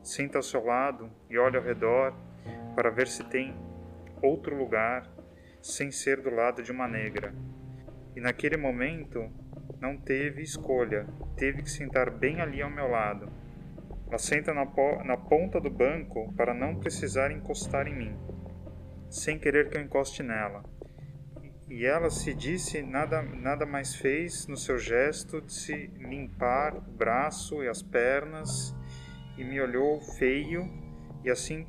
senta 0.07 0.39
ao 0.39 0.43
seu 0.43 0.65
lado 0.65 1.11
e 1.29 1.37
olha 1.37 1.59
ao 1.59 1.65
redor 1.65 2.15
para 2.75 2.91
ver 2.91 3.09
se 3.09 3.25
tem 3.25 3.55
outro 4.23 4.57
lugar 4.57 5.11
sem 5.61 5.91
ser 5.91 6.21
do 6.21 6.31
lado 6.31 6.63
de 6.63 6.71
uma 6.71 6.87
negra. 6.87 7.35
E 8.15 8.21
naquele 8.21 8.57
momento 8.57 9.29
não 9.81 9.97
teve 9.97 10.43
escolha, 10.43 11.07
teve 11.37 11.63
que 11.63 11.71
sentar 11.71 12.11
bem 12.11 12.41
ali 12.41 12.63
ao 12.63 12.71
meu 12.71 12.89
lado. 12.89 13.29
Ela 14.07 14.19
senta 14.19 14.55
na, 14.55 14.65
na 15.05 15.17
ponta 15.17 15.61
do 15.61 15.71
banco 15.71 16.33
para 16.35 16.55
não 16.55 16.77
precisar 16.77 17.33
encostar 17.33 17.89
em 17.89 17.95
mim, 17.95 18.17
sem 19.11 19.39
querer 19.39 19.69
que 19.69 19.77
eu 19.77 19.83
encoste 19.83 20.23
nela. 20.23 20.63
E 21.69 21.85
ela 21.85 22.11
se 22.11 22.33
disse 22.33 22.81
nada, 22.81 23.23
nada 23.23 23.67
mais 23.67 23.97
fez 23.97 24.47
no 24.47 24.57
seu 24.57 24.79
gesto 24.79 25.41
de 25.41 25.53
se 25.53 25.89
limpar 25.99 26.77
o 26.77 26.81
braço 26.81 27.65
e 27.65 27.69
as 27.69 27.83
pernas 27.83 28.73
e 29.37 29.45
me 29.45 29.61
olhou 29.61 30.01
feio 30.01 30.69
e 31.25 31.31
assim 31.31 31.67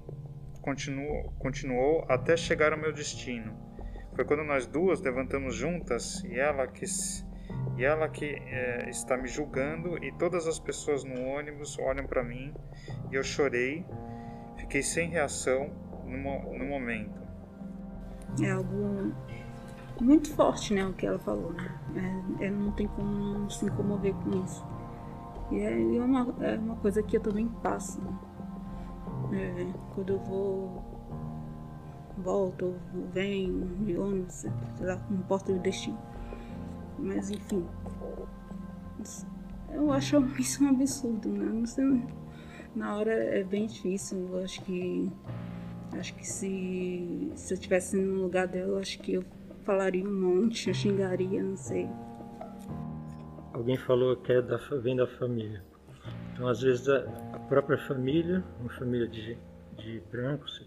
continuou, 0.61 1.31
continuou 1.39 2.05
até 2.09 2.35
chegar 2.35 2.73
ao 2.73 2.79
meu 2.79 2.93
destino. 2.93 3.55
Foi 4.15 4.25
quando 4.25 4.43
nós 4.43 4.65
duas 4.65 5.01
levantamos 5.01 5.55
juntas 5.55 6.23
e 6.23 6.39
ela 6.39 6.67
que, 6.67 6.85
e 7.77 7.85
ela 7.85 8.09
que 8.09 8.25
é, 8.25 8.89
está 8.89 9.15
me 9.15 9.27
julgando 9.27 10.03
e 10.03 10.11
todas 10.13 10.47
as 10.47 10.59
pessoas 10.59 11.03
no 11.03 11.21
ônibus 11.21 11.77
olham 11.79 12.05
para 12.05 12.23
mim 12.23 12.53
e 13.11 13.15
eu 13.15 13.23
chorei, 13.23 13.85
fiquei 14.57 14.81
sem 14.81 15.09
reação 15.09 15.69
no, 16.03 16.57
no 16.57 16.65
momento. 16.65 17.21
É 18.41 18.51
algo 18.51 19.13
muito 20.01 20.33
forte, 20.33 20.73
né, 20.73 20.85
o 20.85 20.93
que 20.93 21.05
ela 21.05 21.19
falou, 21.19 21.53
né? 21.53 21.79
É, 22.41 22.45
é, 22.45 22.49
não 22.49 22.71
tem 22.71 22.87
como 22.87 23.49
se 23.49 23.69
comover 23.71 24.13
com 24.13 24.43
isso. 24.43 24.65
E 25.51 25.59
é, 25.59 25.71
é, 25.71 26.01
uma, 26.01 26.35
é 26.41 26.57
uma 26.57 26.75
coisa 26.77 27.01
que 27.01 27.17
eu 27.17 27.21
também 27.21 27.47
passo, 27.63 28.01
né? 28.01 28.17
É, 29.33 29.73
quando 29.93 30.13
eu 30.13 30.19
vou, 30.19 30.83
volto, 32.17 32.75
venho, 33.13 33.65
de 33.85 33.97
ônibus, 33.97 34.33
sei 34.33 34.51
lá, 34.81 35.01
não 35.09 35.19
importa 35.19 35.51
o 35.51 35.59
destino. 35.59 35.97
Mas 36.99 37.29
enfim. 37.29 37.65
Eu 39.71 39.91
acho 39.91 40.17
isso 40.39 40.63
um 40.63 40.69
absurdo, 40.69 41.29
né? 41.29 41.45
Não 41.45 41.65
sei, 41.65 42.03
na 42.75 42.95
hora 42.95 43.11
é 43.11 43.43
bem 43.43 43.67
difícil. 43.67 44.29
Eu 44.31 44.43
acho 44.43 44.61
que. 44.63 45.11
Acho 45.97 46.13
que 46.15 46.27
se, 46.27 47.31
se 47.33 47.53
eu 47.53 47.55
estivesse 47.55 47.95
no 47.95 48.21
lugar 48.21 48.45
dela, 48.45 48.79
acho 48.79 48.99
que 48.99 49.13
eu 49.13 49.23
falaria 49.63 50.07
um 50.07 50.13
monte, 50.13 50.67
eu 50.67 50.73
xingaria, 50.73 51.41
não 51.41 51.55
sei. 51.55 51.89
Alguém 53.57 53.75
falou 53.75 54.15
que 54.15 54.31
é 54.31 54.39
da, 54.39 54.57
vem 54.57 54.95
da 54.95 55.07
família. 55.07 55.63
Então, 56.31 56.47
às 56.47 56.61
vezes, 56.61 56.87
a, 56.87 57.01
própria 57.49 57.75
família, 57.75 58.43
uma 58.59 58.69
família 58.69 59.07
de, 59.07 59.35
de 59.77 59.99
brancos, 60.11 60.63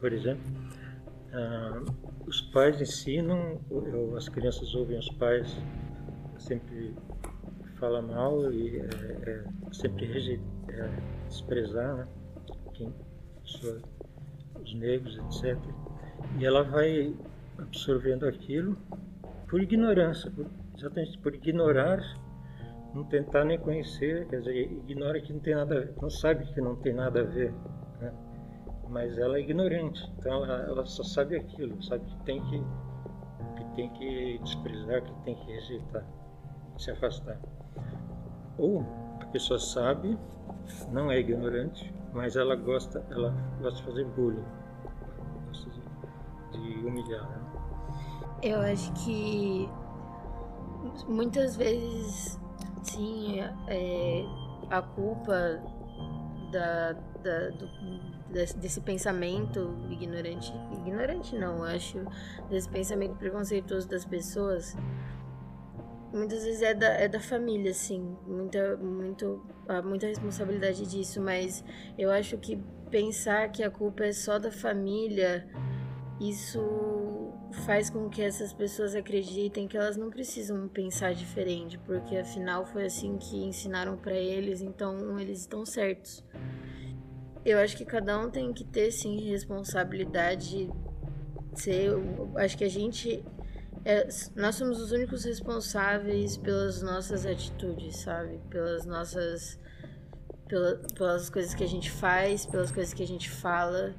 por 0.00 0.10
exemplo, 0.10 0.42
ah, 1.34 1.82
os 2.26 2.40
pais 2.40 2.80
ensinam, 2.80 3.60
ou 3.68 4.16
as 4.16 4.30
crianças 4.30 4.74
ouvem 4.74 4.98
os 4.98 5.10
pais 5.10 5.58
sempre 6.38 6.94
falar 7.78 8.00
mal 8.00 8.50
e 8.50 8.78
é, 8.78 8.84
é, 9.30 9.44
sempre 9.74 10.40
é, 10.70 10.90
desprezar 11.28 11.96
né, 11.96 12.08
quem, 12.72 12.94
sua, 13.44 13.78
os 14.58 14.72
negros, 14.72 15.18
etc. 15.18 15.58
E 16.38 16.46
ela 16.46 16.62
vai 16.62 17.14
absorvendo 17.58 18.26
aquilo 18.26 18.74
por 19.48 19.60
ignorância, 19.60 20.30
por, 20.30 20.46
exatamente 20.76 21.18
por 21.18 21.34
ignorar 21.34 22.00
não 22.94 23.04
tentar 23.04 23.44
nem 23.44 23.58
conhecer, 23.58 24.26
quer 24.28 24.38
dizer, 24.38 24.72
ignora 24.72 25.20
que 25.20 25.32
não 25.32 25.40
tem 25.40 25.54
nada, 25.54 25.76
a 25.76 25.80
ver, 25.80 25.94
não 26.00 26.08
sabe 26.08 26.46
que 26.46 26.60
não 26.60 26.76
tem 26.76 26.94
nada 26.94 27.20
a 27.20 27.24
ver, 27.24 27.52
né? 28.00 28.12
mas 28.88 29.18
ela 29.18 29.36
é 29.36 29.40
ignorante, 29.40 30.00
então 30.18 30.44
ela, 30.44 30.62
ela, 30.62 30.86
só 30.86 31.02
sabe 31.02 31.36
aquilo, 31.36 31.82
sabe 31.82 32.06
que 32.06 32.16
tem 32.24 32.42
que, 32.44 32.64
que 33.56 33.64
tem 33.74 33.90
que 33.90 34.38
desprezar, 34.42 35.02
que 35.02 35.12
tem 35.24 35.34
que 35.34 35.52
rejeitar, 35.52 36.06
se 36.78 36.90
afastar. 36.90 37.38
Ou 38.56 38.82
pessoa 39.36 39.58
sabe, 39.58 40.18
não 40.90 41.10
é 41.10 41.18
ignorante, 41.18 41.92
mas 42.14 42.36
ela 42.36 42.56
gosta, 42.56 43.04
ela 43.10 43.30
gosta 43.60 43.80
de 43.80 43.82
fazer 43.84 44.04
bullying, 44.16 44.44
gosta 45.46 45.70
de, 45.70 46.58
de 46.58 46.86
humilhar. 46.86 47.28
Né? 47.28 47.40
Eu 48.42 48.60
acho 48.60 48.90
que 49.04 49.68
muitas 51.04 51.56
vezes, 51.56 52.38
sim, 52.82 53.40
é, 53.68 54.24
a 54.70 54.82
culpa 54.82 55.62
da, 56.50 56.92
da, 57.22 57.50
do, 57.50 57.68
desse 58.32 58.80
pensamento 58.80 59.76
ignorante, 59.90 60.52
ignorante 60.72 61.36
não, 61.36 61.62
acho, 61.62 61.98
desse 62.48 62.68
pensamento 62.68 63.16
preconceituoso 63.16 63.88
das 63.88 64.04
pessoas, 64.04 64.76
muitas 66.12 66.44
vezes 66.44 66.62
é 66.62 66.74
da, 66.74 66.88
é 66.88 67.08
da 67.08 67.20
família, 67.20 67.70
assim, 67.70 68.16
muita, 68.26 68.76
muito, 68.76 69.42
há 69.68 69.82
muita 69.82 70.06
responsabilidade 70.06 70.86
disso, 70.86 71.20
mas 71.20 71.64
eu 71.98 72.10
acho 72.10 72.38
que 72.38 72.56
pensar 72.90 73.50
que 73.50 73.62
a 73.62 73.70
culpa 73.70 74.04
é 74.04 74.12
só 74.12 74.38
da 74.38 74.50
família, 74.50 75.46
isso 76.20 76.60
faz 77.64 77.90
com 77.90 78.08
que 78.08 78.22
essas 78.22 78.52
pessoas 78.52 78.94
acreditem 78.94 79.66
que 79.66 79.76
elas 79.76 79.96
não 79.96 80.10
precisam 80.10 80.68
pensar 80.68 81.14
diferente, 81.14 81.78
porque 81.78 82.16
afinal 82.16 82.64
foi 82.66 82.86
assim 82.86 83.16
que 83.18 83.36
ensinaram 83.44 83.96
para 83.96 84.14
eles, 84.14 84.60
então 84.60 85.18
eles 85.18 85.40
estão 85.40 85.64
certos. 85.64 86.24
Eu 87.44 87.58
acho 87.58 87.76
que 87.76 87.84
cada 87.84 88.18
um 88.18 88.30
tem 88.30 88.52
que 88.52 88.64
ter 88.64 88.90
sim 88.90 89.20
responsabilidade. 89.30 90.68
Ser, 91.54 91.90
acho 92.36 92.58
que 92.58 92.64
a 92.64 92.68
gente 92.68 93.24
é, 93.84 94.08
nós 94.34 94.56
somos 94.56 94.80
os 94.80 94.90
únicos 94.90 95.24
responsáveis 95.24 96.36
pelas 96.36 96.82
nossas 96.82 97.24
atitudes, 97.24 97.98
sabe? 97.98 98.40
Pelas 98.50 98.84
nossas 98.84 99.60
pela, 100.48 100.76
pelas 100.94 101.30
coisas 101.30 101.54
que 101.54 101.62
a 101.62 101.68
gente 101.68 101.88
faz, 101.90 102.44
pelas 102.46 102.72
coisas 102.72 102.92
que 102.92 103.04
a 103.04 103.06
gente 103.06 103.30
fala. 103.30 103.94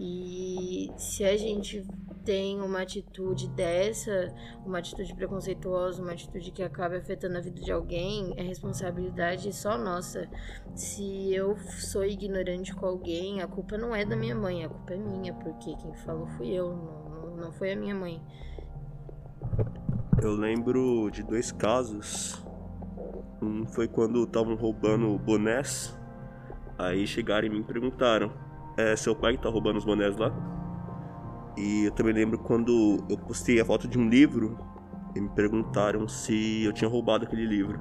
E 0.00 0.90
se 0.96 1.24
a 1.24 1.36
gente 1.36 1.86
tem 2.24 2.60
uma 2.60 2.82
atitude 2.82 3.48
dessa, 3.50 4.34
uma 4.64 4.78
atitude 4.78 5.14
preconceituosa, 5.14 6.02
uma 6.02 6.12
atitude 6.12 6.50
que 6.50 6.62
acaba 6.62 6.96
afetando 6.96 7.36
a 7.38 7.40
vida 7.40 7.60
de 7.60 7.70
alguém, 7.70 8.32
é 8.36 8.42
responsabilidade 8.42 9.52
só 9.52 9.76
nossa. 9.76 10.28
Se 10.74 11.34
eu 11.34 11.56
sou 11.56 12.04
ignorante 12.04 12.74
com 12.74 12.86
alguém, 12.86 13.40
a 13.40 13.46
culpa 13.46 13.76
não 13.76 13.94
é 13.94 14.04
da 14.04 14.16
minha 14.16 14.34
mãe, 14.34 14.64
a 14.64 14.68
culpa 14.68 14.94
é 14.94 14.96
minha, 14.96 15.34
porque 15.34 15.74
quem 15.76 15.94
falou 15.94 16.26
fui 16.26 16.48
eu, 16.48 16.74
não, 16.74 17.36
não 17.36 17.52
foi 17.52 17.72
a 17.72 17.76
minha 17.76 17.94
mãe. 17.94 18.22
Eu 20.22 20.34
lembro 20.34 21.10
de 21.10 21.22
dois 21.22 21.50
casos. 21.50 22.40
Um 23.42 23.66
foi 23.66 23.88
quando 23.88 24.22
estavam 24.22 24.54
roubando 24.54 25.18
bonés. 25.18 25.98
Aí 26.78 27.06
chegaram 27.06 27.46
e 27.46 27.50
me 27.50 27.62
perguntaram: 27.62 28.32
É 28.76 28.94
seu 28.94 29.16
pai 29.16 29.36
que 29.36 29.42
tá 29.42 29.48
roubando 29.48 29.78
os 29.78 29.84
bonés 29.84 30.16
lá? 30.16 30.61
E 31.56 31.84
eu 31.84 31.90
também 31.92 32.14
lembro 32.14 32.38
quando 32.38 33.04
eu 33.08 33.18
postei 33.18 33.60
a 33.60 33.64
foto 33.64 33.86
de 33.86 33.98
um 33.98 34.08
livro 34.08 34.58
e 35.14 35.20
me 35.20 35.28
perguntaram 35.30 36.08
se 36.08 36.64
eu 36.64 36.72
tinha 36.72 36.88
roubado 36.88 37.24
aquele 37.24 37.44
livro. 37.44 37.80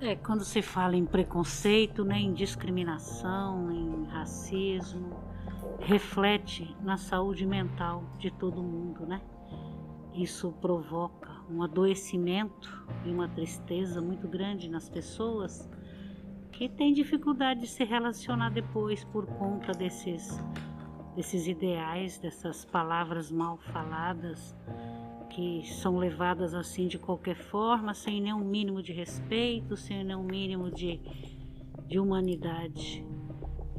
É, 0.00 0.16
quando 0.16 0.44
se 0.44 0.62
fala 0.62 0.96
em 0.96 1.04
preconceito, 1.04 2.04
né, 2.04 2.18
em 2.18 2.32
discriminação, 2.32 3.70
em 3.70 4.04
racismo, 4.06 5.10
reflete 5.78 6.74
na 6.82 6.96
saúde 6.96 7.46
mental 7.46 8.04
de 8.18 8.30
todo 8.30 8.62
mundo, 8.62 9.06
né? 9.06 9.20
Isso 10.14 10.52
provoca 10.60 11.30
um 11.50 11.62
adoecimento 11.62 12.86
e 13.04 13.10
uma 13.10 13.28
tristeza 13.28 14.00
muito 14.00 14.26
grande 14.26 14.68
nas 14.68 14.88
pessoas 14.88 15.68
que 16.50 16.68
têm 16.68 16.92
dificuldade 16.92 17.60
de 17.60 17.66
se 17.66 17.84
relacionar 17.84 18.50
depois 18.50 19.04
por 19.04 19.26
conta 19.26 19.72
desses 19.72 20.38
desses 21.14 21.46
ideais, 21.46 22.18
dessas 22.18 22.64
palavras 22.64 23.30
mal 23.30 23.58
faladas 23.58 24.54
que 25.30 25.62
são 25.64 25.96
levadas 25.96 26.54
assim 26.54 26.88
de 26.88 26.98
qualquer 26.98 27.36
forma, 27.36 27.94
sem 27.94 28.20
nenhum 28.20 28.44
mínimo 28.44 28.82
de 28.82 28.92
respeito, 28.92 29.76
sem 29.76 30.04
nenhum 30.04 30.24
mínimo 30.24 30.70
de, 30.70 31.00
de 31.86 31.98
humanidade. 31.98 33.04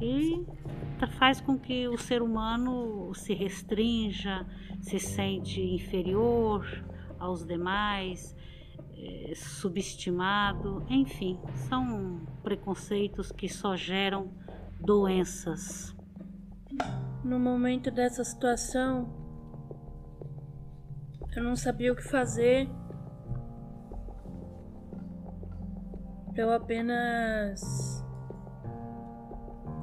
E 0.00 0.44
faz 1.18 1.40
com 1.40 1.58
que 1.58 1.86
o 1.88 1.98
ser 1.98 2.22
humano 2.22 3.12
se 3.14 3.34
restrinja, 3.34 4.46
se 4.80 4.98
sente 4.98 5.60
inferior 5.60 6.66
aos 7.18 7.44
demais, 7.44 8.34
é, 8.96 9.32
subestimado, 9.34 10.84
enfim, 10.88 11.38
são 11.68 12.20
preconceitos 12.42 13.30
que 13.30 13.48
só 13.48 13.76
geram 13.76 14.32
doenças. 14.80 15.94
No 17.24 17.38
momento 17.38 17.88
dessa 17.88 18.24
situação, 18.24 19.08
eu 21.36 21.42
não 21.44 21.54
sabia 21.54 21.92
o 21.92 21.96
que 21.96 22.02
fazer. 22.02 22.68
Eu 26.34 26.52
apenas 26.52 28.04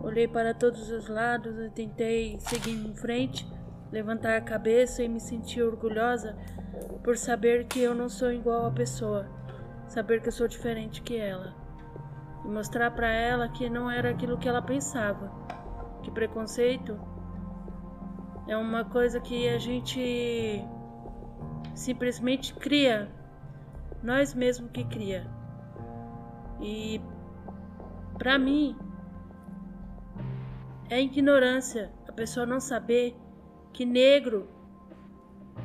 olhei 0.03 0.27
para 0.27 0.53
todos 0.53 0.91
os 0.91 1.07
lados 1.07 1.57
e 1.59 1.69
tentei 1.69 2.37
seguir 2.41 2.71
em 2.71 2.93
frente, 2.93 3.49
levantar 3.89 4.35
a 4.35 4.41
cabeça 4.41 5.01
e 5.01 5.07
me 5.07 5.21
sentir 5.21 5.63
orgulhosa 5.63 6.35
por 7.03 7.17
saber 7.17 7.67
que 7.67 7.79
eu 7.79 7.95
não 7.95 8.09
sou 8.09 8.33
igual 8.33 8.65
a 8.65 8.71
pessoa, 8.71 9.29
saber 9.87 10.21
que 10.21 10.27
eu 10.27 10.33
sou 10.33 10.47
diferente 10.47 11.01
que 11.01 11.15
ela 11.15 11.55
e 12.43 12.47
mostrar 12.49 12.91
para 12.91 13.07
ela 13.07 13.47
que 13.47 13.69
não 13.69 13.89
era 13.89 14.09
aquilo 14.09 14.37
que 14.37 14.47
ela 14.47 14.61
pensava, 14.61 15.31
que 16.03 16.11
preconceito 16.11 16.99
é 18.49 18.57
uma 18.57 18.83
coisa 18.83 19.19
que 19.19 19.47
a 19.47 19.59
gente 19.59 20.65
simplesmente 21.75 22.51
cria, 22.55 23.07
nós 24.01 24.33
mesmos 24.33 24.71
que 24.71 24.83
cria. 24.85 25.29
E 26.59 26.99
para 28.17 28.39
mim 28.39 28.75
é 30.89 30.99
ignorância 30.99 31.93
a 32.07 32.11
pessoa 32.11 32.43
não 32.43 32.59
saber 32.59 33.15
que 33.71 33.85
negro 33.85 34.49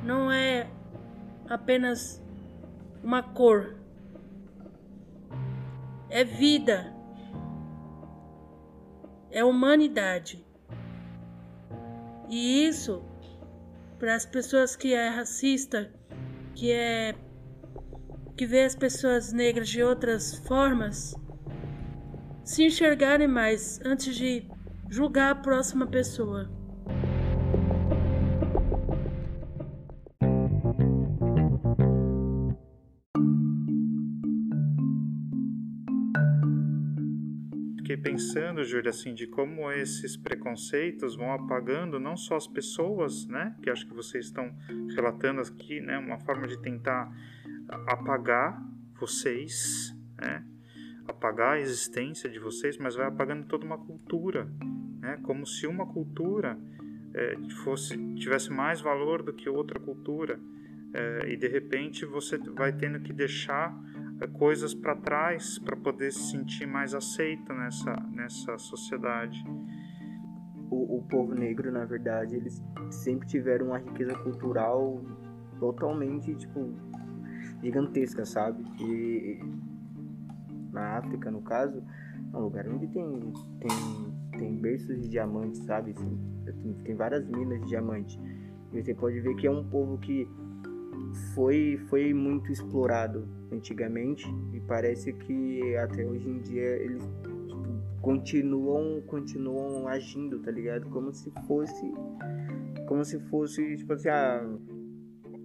não 0.02 0.30
é 0.30 0.68
apenas 1.48 2.22
uma 3.02 3.22
cor. 3.22 3.76
É 6.10 6.22
vida. 6.22 6.94
É 9.30 9.42
humanidade. 9.42 10.43
E 12.28 12.66
isso, 12.66 13.02
para 13.98 14.14
as 14.14 14.24
pessoas 14.24 14.76
que 14.76 14.94
é 14.94 15.08
racista, 15.08 15.90
que 16.54 16.72
é 16.72 17.14
que 18.36 18.46
vê 18.46 18.64
as 18.64 18.74
pessoas 18.74 19.32
negras 19.32 19.68
de 19.68 19.82
outras 19.82 20.34
formas, 20.38 21.14
se 22.44 22.64
enxergarem 22.64 23.28
mais 23.28 23.80
antes 23.84 24.14
de 24.16 24.48
julgar 24.90 25.30
a 25.30 25.34
próxima 25.36 25.86
pessoa. 25.86 26.50
Pensando, 38.04 38.62
Júlia, 38.62 38.90
assim, 38.90 39.14
de 39.14 39.26
como 39.26 39.72
esses 39.72 40.14
preconceitos 40.14 41.16
vão 41.16 41.32
apagando 41.32 41.98
não 41.98 42.18
só 42.18 42.36
as 42.36 42.46
pessoas, 42.46 43.26
né? 43.26 43.56
Que 43.62 43.70
acho 43.70 43.86
que 43.86 43.94
vocês 43.94 44.26
estão 44.26 44.54
relatando 44.94 45.40
aqui, 45.40 45.80
né? 45.80 45.96
Uma 45.96 46.18
forma 46.18 46.46
de 46.46 46.60
tentar 46.60 47.10
apagar 47.86 48.62
vocês, 49.00 49.96
né? 50.20 50.44
Apagar 51.08 51.54
a 51.54 51.60
existência 51.60 52.28
de 52.28 52.38
vocês, 52.38 52.76
mas 52.76 52.94
vai 52.94 53.06
apagando 53.06 53.46
toda 53.46 53.64
uma 53.64 53.78
cultura, 53.78 54.44
né? 55.00 55.18
Como 55.22 55.46
se 55.46 55.66
uma 55.66 55.86
cultura 55.86 56.58
é, 57.14 57.36
fosse 57.64 57.96
tivesse 58.16 58.50
mais 58.50 58.82
valor 58.82 59.22
do 59.22 59.32
que 59.32 59.48
outra 59.48 59.80
cultura. 59.80 60.38
É, 60.92 61.32
e 61.32 61.36
de 61.36 61.48
repente 61.48 62.04
você 62.04 62.36
vai 62.36 62.72
tendo 62.72 63.00
que 63.00 63.14
deixar 63.14 63.74
coisas 64.32 64.74
para 64.74 64.96
trás 64.96 65.58
para 65.58 65.76
poder 65.76 66.12
se 66.12 66.30
sentir 66.30 66.66
mais 66.66 66.94
aceito 66.94 67.52
nessa, 67.52 67.94
nessa 68.12 68.56
sociedade. 68.58 69.44
O, 70.70 70.98
o, 70.98 71.02
povo 71.02 71.34
negro, 71.34 71.70
na 71.70 71.84
verdade, 71.84 72.36
eles 72.36 72.62
sempre 72.90 73.28
tiveram 73.28 73.66
uma 73.66 73.78
riqueza 73.78 74.14
cultural 74.18 75.04
totalmente, 75.58 76.34
tipo, 76.34 76.74
gigantesca, 77.62 78.24
sabe? 78.24 78.64
E 78.80 79.40
na 80.72 80.98
África, 80.98 81.30
no 81.30 81.42
caso, 81.42 81.82
é 82.32 82.36
um 82.36 82.40
lugar 82.40 82.66
onde 82.68 82.86
tem, 82.88 83.32
tem, 83.60 84.38
tem 84.38 84.56
berços 84.56 85.00
de 85.00 85.08
diamantes, 85.08 85.60
sabe? 85.64 85.92
Assim, 85.92 86.18
tem, 86.44 86.74
tem 86.84 86.94
várias 86.94 87.26
minas 87.28 87.60
de 87.60 87.68
diamante. 87.68 88.18
E 88.72 88.82
você 88.82 88.94
pode 88.94 89.20
ver 89.20 89.34
que 89.36 89.46
é 89.46 89.50
um 89.50 89.64
povo 89.68 89.98
que 89.98 90.28
foi, 91.34 91.78
foi 91.88 92.12
muito 92.12 92.50
explorado 92.50 93.26
antigamente 93.52 94.26
e 94.52 94.60
parece 94.60 95.12
que 95.12 95.76
até 95.76 96.04
hoje 96.04 96.28
em 96.28 96.40
dia 96.40 96.76
eles 96.76 97.02
tipo, 97.22 98.00
continuam 98.00 99.00
continuam 99.06 99.86
agindo, 99.88 100.40
tá 100.40 100.50
ligado? 100.50 100.88
Como 100.90 101.12
se 101.12 101.30
fosse 101.46 101.92
como 102.86 103.04
se 103.04 103.18
fosse 103.30 103.76
tipo 103.76 103.92
assim, 103.94 104.08
ah, 104.08 104.58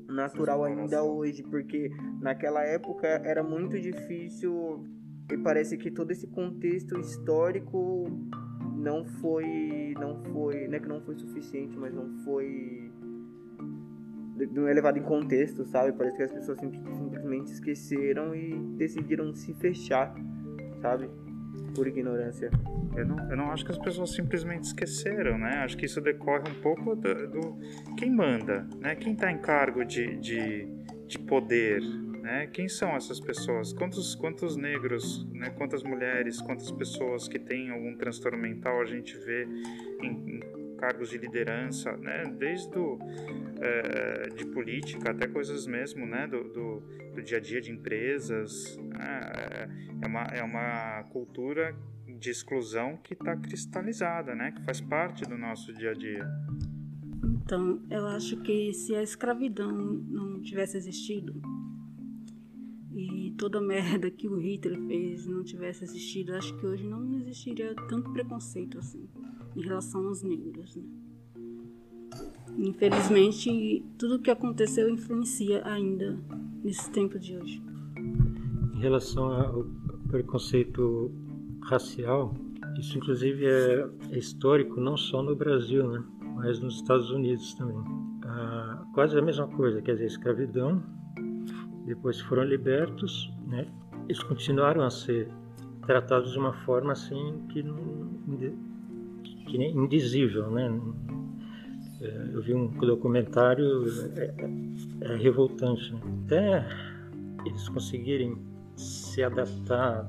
natural 0.09 0.63
ainda 0.65 1.03
hoje, 1.03 1.43
porque 1.43 1.89
naquela 2.19 2.63
época 2.63 3.07
era 3.07 3.43
muito 3.43 3.79
difícil 3.79 4.83
e 5.31 5.37
parece 5.37 5.77
que 5.77 5.91
todo 5.91 6.11
esse 6.11 6.27
contexto 6.27 6.99
histórico 6.99 8.05
não 8.75 9.05
foi 9.05 9.93
não 9.99 10.23
foi, 10.25 10.67
não 10.67 10.75
é 10.75 10.79
que 10.79 10.87
não 10.87 11.01
foi 11.01 11.15
suficiente, 11.15 11.77
mas 11.77 11.93
não 11.93 12.09
foi 12.23 12.91
não 14.47 14.67
é 14.67 14.73
levado 14.73 14.97
em 14.97 15.03
contexto, 15.03 15.65
sabe? 15.65 15.91
Parece 15.93 16.17
que 16.17 16.23
as 16.23 16.31
pessoas 16.31 16.59
simplesmente 16.59 17.51
esqueceram 17.51 18.35
e 18.35 18.57
decidiram 18.77 19.33
se 19.33 19.53
fechar, 19.55 20.13
sabe? 20.81 21.09
Por 21.75 21.87
ignorância. 21.87 22.49
Eu 22.95 23.05
não, 23.05 23.29
eu 23.29 23.37
não 23.37 23.51
acho 23.51 23.63
que 23.63 23.71
as 23.71 23.77
pessoas 23.77 24.11
simplesmente 24.11 24.63
esqueceram, 24.63 25.37
né? 25.37 25.59
Acho 25.63 25.77
que 25.77 25.85
isso 25.85 26.01
decorre 26.01 26.49
um 26.49 26.61
pouco 26.61 26.95
do, 26.95 27.27
do 27.27 27.59
quem 27.97 28.11
manda, 28.11 28.67
né? 28.79 28.95
Quem 28.95 29.13
está 29.13 29.31
em 29.31 29.37
cargo 29.37 29.83
de, 29.85 30.17
de, 30.17 30.67
de 31.07 31.19
poder, 31.19 31.81
né? 32.19 32.47
Quem 32.47 32.67
são 32.67 32.95
essas 32.95 33.19
pessoas? 33.19 33.73
Quantos, 33.73 34.15
quantos 34.15 34.55
negros, 34.55 35.27
né? 35.31 35.49
quantas 35.51 35.83
mulheres, 35.83 36.41
quantas 36.41 36.71
pessoas 36.71 37.27
que 37.27 37.39
têm 37.39 37.71
algum 37.71 37.95
transtorno 37.95 38.37
mental 38.37 38.81
a 38.81 38.85
gente 38.85 39.17
vê 39.17 39.47
em, 40.01 40.37
em 40.37 40.58
cargos 40.79 41.09
de 41.09 41.17
liderança, 41.17 41.95
né? 41.97 42.23
Desde 42.37 42.71
do, 42.71 42.97
é, 43.59 44.29
de 44.29 44.45
política 44.45 45.11
até 45.11 45.27
coisas 45.27 45.67
mesmo, 45.67 46.05
né? 46.05 46.25
Do, 46.27 46.43
do, 46.45 46.79
do 47.15 47.21
dia 47.21 47.37
a 47.37 47.41
dia 47.41 47.61
de 47.61 47.71
empresas. 47.71 48.77
Né? 48.77 49.69
É, 50.01 50.07
uma, 50.07 50.21
é 50.23 50.43
uma 50.43 51.03
cultura 51.11 51.75
de 52.07 52.29
exclusão 52.29 52.97
que 52.97 53.13
está 53.13 53.35
cristalizada, 53.35 54.33
né? 54.33 54.51
Que 54.51 54.63
faz 54.63 54.79
parte 54.79 55.23
do 55.25 55.37
nosso 55.37 55.73
dia 55.73 55.91
a 55.91 55.93
dia. 55.93 56.25
Então, 57.23 57.81
eu 57.89 58.07
acho 58.07 58.37
que 58.41 58.73
se 58.73 58.95
a 58.95 59.03
escravidão 59.03 59.71
não 59.71 60.41
tivesse 60.41 60.77
existido 60.77 61.41
e 62.95 63.33
toda 63.37 63.59
a 63.59 63.61
merda 63.61 64.09
que 64.09 64.27
o 64.27 64.37
Hitler 64.37 64.79
fez 64.87 65.25
não 65.25 65.43
tivesse 65.43 65.83
existido, 65.83 66.35
acho 66.35 66.55
que 66.57 66.65
hoje 66.65 66.85
não 66.85 67.15
existiria 67.15 67.73
tanto 67.87 68.11
preconceito 68.11 68.77
assim 68.77 69.07
em 69.59 69.61
relação 69.61 70.07
aos 70.07 70.23
negros. 70.23 70.75
Né? 70.75 70.83
Infelizmente, 72.57 73.85
tudo 73.97 74.15
o 74.15 74.19
que 74.19 74.31
aconteceu 74.31 74.89
influencia 74.89 75.61
ainda 75.65 76.17
nesse 76.63 76.89
tempo 76.91 77.19
de 77.19 77.37
hoje. 77.37 77.61
Em 78.73 78.79
relação 78.79 79.31
ao 79.31 79.65
preconceito 80.07 81.11
racial, 81.63 82.33
isso 82.79 82.97
inclusive 82.97 83.45
é, 83.45 83.89
é 84.11 84.17
histórico 84.17 84.79
não 84.79 84.95
só 84.95 85.21
no 85.21 85.35
Brasil, 85.35 85.87
né? 85.87 86.03
mas 86.35 86.59
nos 86.59 86.75
Estados 86.75 87.11
Unidos 87.11 87.53
também. 87.55 87.77
Ah, 88.23 88.85
quase 88.93 89.17
a 89.17 89.21
mesma 89.21 89.47
coisa, 89.47 89.81
quer 89.81 89.93
dizer, 89.93 90.05
escravidão, 90.05 90.81
depois 91.85 92.19
foram 92.21 92.43
libertos, 92.43 93.31
né? 93.47 93.67
eles 94.05 94.23
continuaram 94.23 94.83
a 94.83 94.89
ser 94.89 95.29
tratados 95.85 96.31
de 96.31 96.39
uma 96.39 96.53
forma 96.53 96.93
assim 96.93 97.45
que 97.49 97.63
não, 97.63 98.09
que 99.49 99.57
nem 99.57 99.75
indizível, 99.75 100.49
né? 100.51 100.69
É, 102.01 102.29
eu 102.33 102.41
vi 102.41 102.53
um 102.53 102.67
documentário 102.67 103.85
é, 104.15 104.33
é, 104.37 105.13
é 105.13 105.15
revoltante, 105.17 105.93
né? 105.93 106.01
até 106.25 106.65
eles 107.45 107.67
conseguirem 107.67 108.37
se 108.75 109.21
adaptar, 109.23 110.07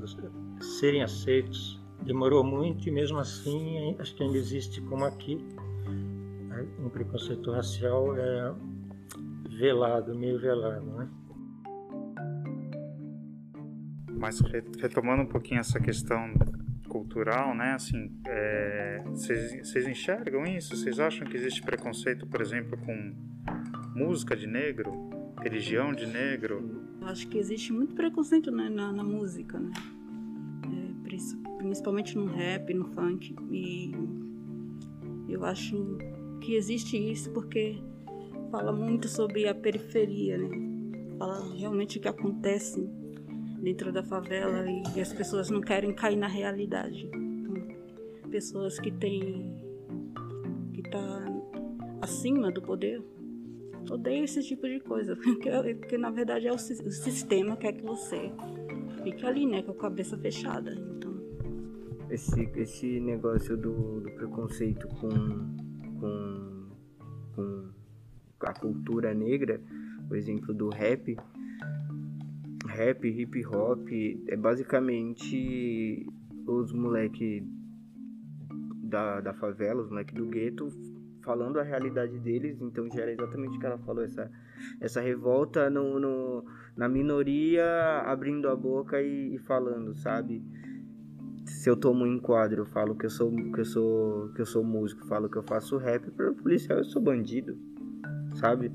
serem 0.78 1.02
aceitos, 1.02 1.80
demorou 2.04 2.44
muito 2.44 2.88
e 2.88 2.92
mesmo 2.92 3.18
assim 3.18 3.96
acho 3.98 4.14
que 4.14 4.22
ainda 4.22 4.36
existe 4.36 4.80
como 4.82 5.04
aqui 5.04 5.38
um 6.78 6.88
preconceito 6.88 7.50
racial 7.50 8.16
é 8.16 8.54
velado, 9.50 10.14
meio 10.14 10.38
velado, 10.38 10.84
né? 10.84 11.08
Mas 14.12 14.40
retomando 14.78 15.22
um 15.22 15.26
pouquinho 15.26 15.60
essa 15.60 15.80
questão 15.80 16.32
cultural, 16.90 17.54
né? 17.54 17.72
Assim, 17.74 18.10
vocês 19.06 19.86
é, 19.86 19.90
enxergam 19.90 20.44
isso? 20.44 20.76
Vocês 20.76 20.98
acham 20.98 21.26
que 21.26 21.36
existe 21.36 21.62
preconceito, 21.62 22.26
por 22.26 22.40
exemplo, 22.40 22.76
com 22.76 23.14
música 23.94 24.36
de 24.36 24.46
negro, 24.46 24.92
religião 25.40 25.94
de 25.94 26.06
negro? 26.06 26.82
Eu 27.00 27.06
acho 27.06 27.28
que 27.28 27.38
existe 27.38 27.72
muito 27.72 27.94
preconceito 27.94 28.50
né, 28.50 28.68
na, 28.68 28.92
na, 28.92 29.04
música, 29.04 29.58
né? 29.58 29.70
É, 30.66 31.58
principalmente 31.58 32.18
no 32.18 32.26
rap, 32.26 32.74
no 32.74 32.84
funk. 32.92 33.34
E 33.50 33.92
eu 35.28 35.44
acho 35.44 35.96
que 36.40 36.56
existe 36.56 36.96
isso 36.96 37.30
porque 37.30 37.78
fala 38.50 38.72
muito 38.72 39.06
sobre 39.06 39.46
a 39.46 39.54
periferia, 39.54 40.36
né? 40.36 40.48
Fala 41.16 41.54
realmente 41.54 41.98
o 41.98 42.00
que 42.00 42.08
acontece 42.08 42.99
dentro 43.62 43.92
da 43.92 44.02
favela 44.02 44.64
e 44.96 45.00
as 45.00 45.12
pessoas 45.12 45.50
não 45.50 45.60
querem 45.60 45.92
cair 45.92 46.16
na 46.16 46.26
realidade. 46.26 47.10
Então, 47.12 48.30
pessoas 48.30 48.78
que 48.78 48.90
têm 48.90 49.56
que 50.72 50.82
tá 50.82 51.24
acima 52.00 52.50
do 52.50 52.62
poder 52.62 53.02
odeiam 53.90 54.24
esse 54.24 54.42
tipo 54.42 54.66
de 54.68 54.80
coisa, 54.80 55.16
porque, 55.22 55.50
porque 55.74 55.98
na 55.98 56.10
verdade 56.10 56.46
é 56.46 56.52
o, 56.52 56.54
o 56.54 56.58
sistema 56.58 57.56
que 57.56 57.62
quer 57.62 57.72
que 57.72 57.82
você 57.82 58.32
fique 59.02 59.26
ali, 59.26 59.46
né, 59.46 59.62
com 59.62 59.72
a 59.72 59.76
cabeça 59.76 60.16
fechada. 60.16 60.72
Então 60.72 61.10
esse 62.10 62.42
esse 62.56 63.00
negócio 63.00 63.56
do, 63.56 64.00
do 64.00 64.10
preconceito 64.12 64.88
com, 64.88 65.08
com 66.00 66.50
com 68.40 68.46
a 68.46 68.54
cultura 68.54 69.14
negra, 69.14 69.60
o 70.10 70.16
exemplo 70.16 70.52
do 70.52 70.70
rap, 70.70 71.16
rap, 72.70 73.06
hip 73.06 73.46
hop, 73.46 73.88
é 74.28 74.36
basicamente 74.36 76.06
os 76.46 76.72
moleque 76.72 77.44
da, 78.84 79.20
da 79.20 79.34
favela, 79.34 79.82
os 79.82 79.88
moleque 79.88 80.14
do 80.14 80.26
gueto, 80.26 80.68
falando 81.22 81.58
a 81.58 81.62
realidade 81.62 82.18
deles, 82.18 82.60
então 82.60 82.88
já 82.92 83.02
era 83.02 83.12
exatamente 83.12 83.56
o 83.56 83.60
que 83.60 83.66
ela 83.66 83.78
falou, 83.78 84.02
essa, 84.02 84.30
essa 84.80 85.00
revolta 85.00 85.68
no, 85.68 85.98
no 85.98 86.44
na 86.76 86.88
minoria 86.88 88.02
abrindo 88.06 88.48
a 88.48 88.56
boca 88.56 89.02
e, 89.02 89.34
e, 89.34 89.38
falando, 89.38 89.94
sabe? 89.94 90.42
Se 91.44 91.68
eu 91.68 91.76
tomo 91.76 92.04
um 92.04 92.06
enquadro, 92.06 92.62
eu 92.62 92.66
falo 92.66 92.94
que 92.94 93.06
eu 93.06 93.10
sou 93.10 93.30
que 93.30 93.60
eu 93.60 93.64
sou 93.64 94.28
que 94.34 94.40
eu 94.40 94.46
sou 94.46 94.64
músico, 94.64 95.06
falo 95.06 95.28
que 95.28 95.36
eu 95.36 95.42
faço 95.42 95.76
rap, 95.76 96.10
para 96.12 96.30
o 96.30 96.34
policial 96.34 96.78
eu 96.78 96.84
sou 96.84 97.02
bandido, 97.02 97.58
sabe? 98.36 98.72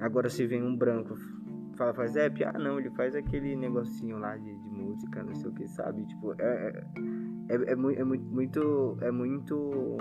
Agora 0.00 0.28
se 0.28 0.46
vem 0.46 0.62
um 0.62 0.76
branco 0.76 1.16
fala, 1.78 1.94
faz 1.94 2.14
rap? 2.16 2.44
Ah, 2.44 2.52
não, 2.58 2.78
ele 2.78 2.90
faz 2.90 3.14
aquele 3.14 3.56
negocinho 3.56 4.18
lá 4.18 4.36
de, 4.36 4.54
de 4.58 4.68
música, 4.68 5.22
não 5.22 5.34
sei 5.34 5.48
o 5.48 5.52
que, 5.54 5.68
sabe? 5.68 6.04
Tipo, 6.06 6.34
é, 6.38 6.84
é, 7.48 7.54
é, 7.54 7.72
é, 7.72 7.76
muito, 7.76 8.00
é 8.00 8.04
muito, 8.04 8.98
é 9.00 9.10
muito, 9.10 9.96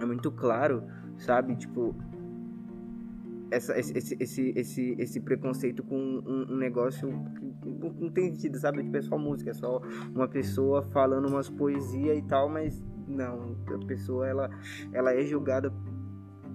é 0.00 0.04
muito 0.04 0.32
claro, 0.32 0.82
sabe? 1.16 1.56
Tipo, 1.56 1.94
essa, 3.50 3.78
esse, 3.78 4.16
esse, 4.20 4.52
esse, 4.56 4.96
esse 4.98 5.20
preconceito 5.20 5.82
com 5.84 5.96
um, 5.96 6.52
um 6.52 6.56
negócio 6.56 7.08
que 7.62 8.02
não 8.02 8.10
tem 8.10 8.34
sentido, 8.34 8.58
sabe? 8.58 8.82
Tipo, 8.82 8.96
é 8.96 9.02
só 9.02 9.16
música, 9.16 9.50
é 9.50 9.54
só 9.54 9.80
uma 10.14 10.26
pessoa 10.26 10.82
falando 10.82 11.28
umas 11.28 11.48
poesias 11.48 12.18
e 12.18 12.22
tal, 12.22 12.48
mas 12.48 12.84
não, 13.06 13.56
a 13.72 13.86
pessoa, 13.86 14.26
ela, 14.26 14.50
ela 14.92 15.14
é 15.14 15.24
julgada 15.24 15.72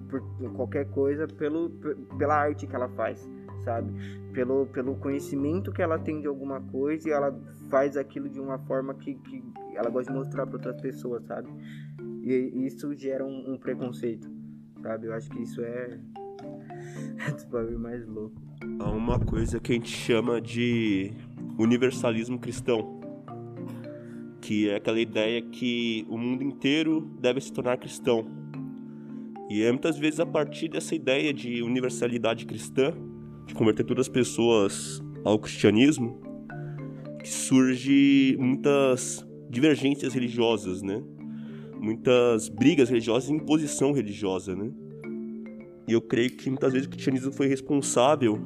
por 0.08 0.20
qualquer 0.54 0.90
coisa 0.90 1.26
pelo, 1.26 1.70
pela 2.18 2.34
arte 2.34 2.66
que 2.66 2.74
ela 2.74 2.88
faz 2.90 3.30
sabe? 3.64 3.92
Pelo, 4.32 4.66
pelo 4.66 4.94
conhecimento 4.96 5.72
que 5.72 5.82
ela 5.82 5.98
tem 5.98 6.20
de 6.20 6.26
alguma 6.26 6.60
coisa 6.60 7.08
e 7.08 7.12
ela 7.12 7.38
faz 7.68 7.96
aquilo 7.96 8.28
de 8.28 8.40
uma 8.40 8.58
forma 8.58 8.94
que, 8.94 9.14
que 9.14 9.42
ela 9.74 9.90
gosta 9.90 10.12
de 10.12 10.18
mostrar 10.18 10.46
para 10.46 10.56
outras 10.56 10.80
pessoas, 10.80 11.24
sabe? 11.24 11.48
E 12.22 12.66
isso 12.66 12.94
gera 12.94 13.24
um, 13.24 13.54
um, 13.54 13.58
preconceito, 13.58 14.30
sabe? 14.82 15.06
Eu 15.06 15.14
acho 15.14 15.30
que 15.30 15.42
isso 15.42 15.62
é, 15.62 15.98
é 17.26 17.30
dos 17.32 17.78
mais 17.78 18.06
louco. 18.06 18.34
Há 18.78 18.90
uma 18.90 19.18
coisa 19.18 19.58
que 19.58 19.72
a 19.72 19.74
gente 19.74 19.90
chama 19.90 20.40
de 20.40 21.12
universalismo 21.58 22.38
cristão, 22.38 23.00
que 24.40 24.68
é 24.68 24.76
aquela 24.76 25.00
ideia 25.00 25.40
que 25.42 26.06
o 26.08 26.18
mundo 26.18 26.42
inteiro 26.42 27.00
deve 27.20 27.40
se 27.40 27.52
tornar 27.52 27.78
cristão. 27.78 28.26
E 29.48 29.62
é 29.62 29.70
muitas 29.70 29.98
vezes 29.98 30.20
a 30.20 30.26
partir 30.26 30.68
dessa 30.68 30.94
ideia 30.94 31.34
de 31.34 31.62
universalidade 31.62 32.46
cristã 32.46 32.94
de 33.50 33.54
converter 33.54 33.84
todas 33.84 34.06
as 34.06 34.08
pessoas 34.08 35.02
ao 35.24 35.38
cristianismo, 35.38 36.20
surge 37.24 38.36
muitas 38.38 39.26
divergências 39.48 40.14
religiosas, 40.14 40.82
né? 40.82 41.02
Muitas 41.80 42.48
brigas 42.48 42.88
religiosas 42.88 43.28
e 43.28 43.32
imposição 43.32 43.92
religiosa, 43.92 44.54
né? 44.54 44.70
E 45.88 45.92
eu 45.92 46.00
creio 46.00 46.30
que 46.30 46.48
muitas 46.48 46.72
vezes 46.72 46.86
o 46.86 46.90
cristianismo 46.90 47.32
foi 47.32 47.48
responsável 47.48 48.40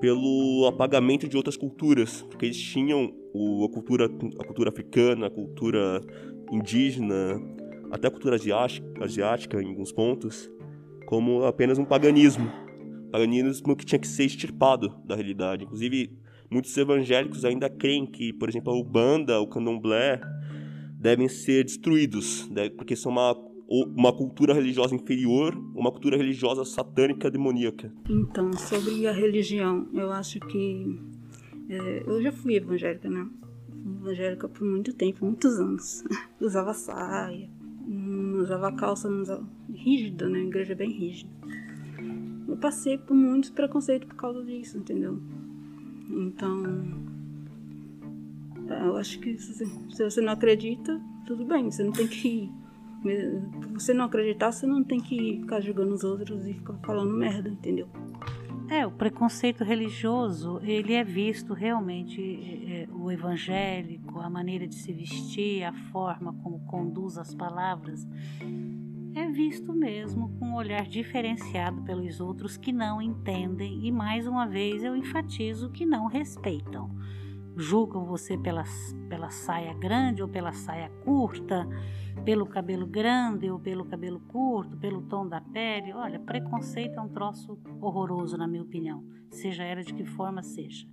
pelo 0.00 0.66
apagamento 0.66 1.26
de 1.26 1.36
outras 1.36 1.56
culturas, 1.56 2.22
porque 2.22 2.46
eles 2.46 2.58
tinham 2.58 3.12
o, 3.32 3.64
a, 3.64 3.72
cultura, 3.72 4.04
a 4.06 4.44
cultura 4.44 4.68
africana, 4.68 5.26
a 5.26 5.30
cultura 5.30 6.00
indígena, 6.52 7.40
até 7.90 8.08
a 8.08 8.10
cultura 8.10 8.34
asiática, 8.34 8.86
asiática 9.02 9.62
em 9.62 9.68
alguns 9.68 9.92
pontos, 9.92 10.50
como 11.06 11.44
apenas 11.44 11.78
um 11.78 11.84
paganismo. 11.84 12.50
Paganismo 13.10 13.76
que 13.76 13.84
tinha 13.84 13.98
que 13.98 14.08
ser 14.08 14.24
extirpado 14.24 14.94
da 15.04 15.14
realidade. 15.14 15.64
Inclusive, 15.64 16.18
muitos 16.50 16.76
evangélicos 16.76 17.44
ainda 17.44 17.68
creem 17.68 18.06
que, 18.06 18.32
por 18.32 18.48
exemplo, 18.48 18.72
a 18.72 18.76
Ubanda, 18.76 19.40
o 19.40 19.46
Candomblé, 19.46 20.20
devem 21.00 21.28
ser 21.28 21.64
destruídos, 21.64 22.48
né, 22.50 22.68
porque 22.68 22.94
são 22.94 23.10
uma, 23.10 23.34
uma 23.68 24.12
cultura 24.12 24.52
religiosa 24.52 24.94
inferior, 24.94 25.56
uma 25.74 25.90
cultura 25.90 26.16
religiosa 26.16 26.64
satânica 26.64 27.30
demoníaca. 27.30 27.92
Então, 28.08 28.52
sobre 28.52 29.06
a 29.06 29.12
religião, 29.12 29.88
eu 29.94 30.12
acho 30.12 30.38
que. 30.40 31.00
É, 31.70 32.02
eu 32.04 32.20
já 32.20 32.32
fui 32.32 32.56
evangélica, 32.56 33.08
né? 33.08 33.26
Fui 33.70 33.92
evangélica 34.10 34.48
por 34.48 34.66
muito 34.66 34.92
tempo, 34.92 35.24
muitos 35.24 35.58
anos. 35.58 36.04
usava 36.40 36.74
saia, 36.74 37.48
usava 38.40 38.72
calça, 38.72 39.08
usava. 39.08 39.48
rígida, 39.72 40.28
né? 40.28 40.40
A 40.40 40.44
igreja 40.44 40.72
é 40.72 40.76
bem 40.76 40.90
rígida. 40.90 41.30
Eu 42.50 42.56
passei 42.56 42.98
por 42.98 43.14
muitos 43.14 43.48
preconceitos 43.48 44.08
por 44.08 44.16
causa 44.16 44.44
disso, 44.44 44.76
entendeu? 44.76 45.22
Então, 46.10 46.64
eu 48.68 48.96
acho 48.96 49.20
que 49.20 49.38
se, 49.38 49.64
você 49.94 50.20
não 50.20 50.32
acredita, 50.32 51.00
tudo 51.26 51.44
bem, 51.44 51.70
você 51.70 51.84
não 51.84 51.92
tem 51.92 52.08
que. 52.08 52.50
Se 53.02 53.72
você 53.72 53.94
não 53.94 54.06
acreditar, 54.06 54.50
você 54.50 54.66
não 54.66 54.82
tem 54.82 55.00
que 55.00 55.38
ficar 55.40 55.60
julgando 55.60 55.94
os 55.94 56.02
outros 56.02 56.46
e 56.46 56.54
ficar 56.54 56.74
falando 56.84 57.16
merda, 57.16 57.48
entendeu? 57.48 57.88
É, 58.68 58.86
o 58.86 58.90
preconceito 58.90 59.64
religioso, 59.64 60.60
ele 60.62 60.92
é 60.92 61.02
visto 61.02 61.54
realmente, 61.54 62.20
é, 62.68 62.88
o 62.92 63.10
evangélico, 63.10 64.20
a 64.20 64.28
maneira 64.28 64.66
de 64.66 64.74
se 64.74 64.92
vestir, 64.92 65.64
a 65.64 65.72
forma 65.72 66.32
como 66.42 66.60
conduz 66.66 67.16
as 67.16 67.34
palavras, 67.34 68.06
é 69.14 69.28
visto 69.28 69.72
mesmo 69.72 70.30
com 70.38 70.46
um 70.46 70.54
olhar 70.54 70.86
diferenciado 70.86 71.82
pelos 71.82 72.20
outros 72.20 72.56
que 72.56 72.72
não 72.72 73.00
entendem 73.00 73.86
e, 73.86 73.92
mais 73.92 74.26
uma 74.26 74.46
vez, 74.46 74.84
eu 74.84 74.96
enfatizo 74.96 75.70
que 75.70 75.84
não 75.84 76.06
respeitam 76.06 76.90
julgam 77.56 78.04
você 78.04 78.36
pela, 78.36 78.64
pela 79.08 79.30
saia 79.30 79.74
grande 79.74 80.22
ou 80.22 80.28
pela 80.28 80.52
saia 80.52 80.88
curta, 81.04 81.68
pelo 82.24 82.46
cabelo 82.46 82.86
grande 82.86 83.50
ou 83.50 83.58
pelo 83.58 83.84
cabelo 83.84 84.20
curto, 84.20 84.76
pelo 84.76 85.02
tom 85.02 85.28
da 85.28 85.40
pele. 85.40 85.92
Olha, 85.92 86.18
preconceito 86.18 86.98
é 86.98 87.00
um 87.00 87.08
troço 87.08 87.58
horroroso, 87.80 88.36
na 88.36 88.46
minha 88.46 88.62
opinião, 88.62 89.04
seja 89.30 89.62
ela 89.62 89.82
de 89.82 89.92
que 89.92 90.04
forma 90.04 90.42
seja. 90.42 90.86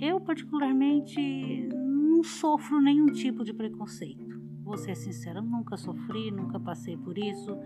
Eu, 0.00 0.20
particularmente, 0.20 1.68
não 1.72 2.22
sofro 2.22 2.80
nenhum 2.80 3.06
tipo 3.06 3.44
de 3.44 3.54
preconceito. 3.54 4.35
Vou 4.66 4.76
ser 4.76 4.96
sincera, 4.96 5.40
nunca 5.40 5.76
sofri, 5.76 6.32
nunca 6.32 6.58
passei 6.58 6.96
por 6.96 7.16
isso. 7.16 7.56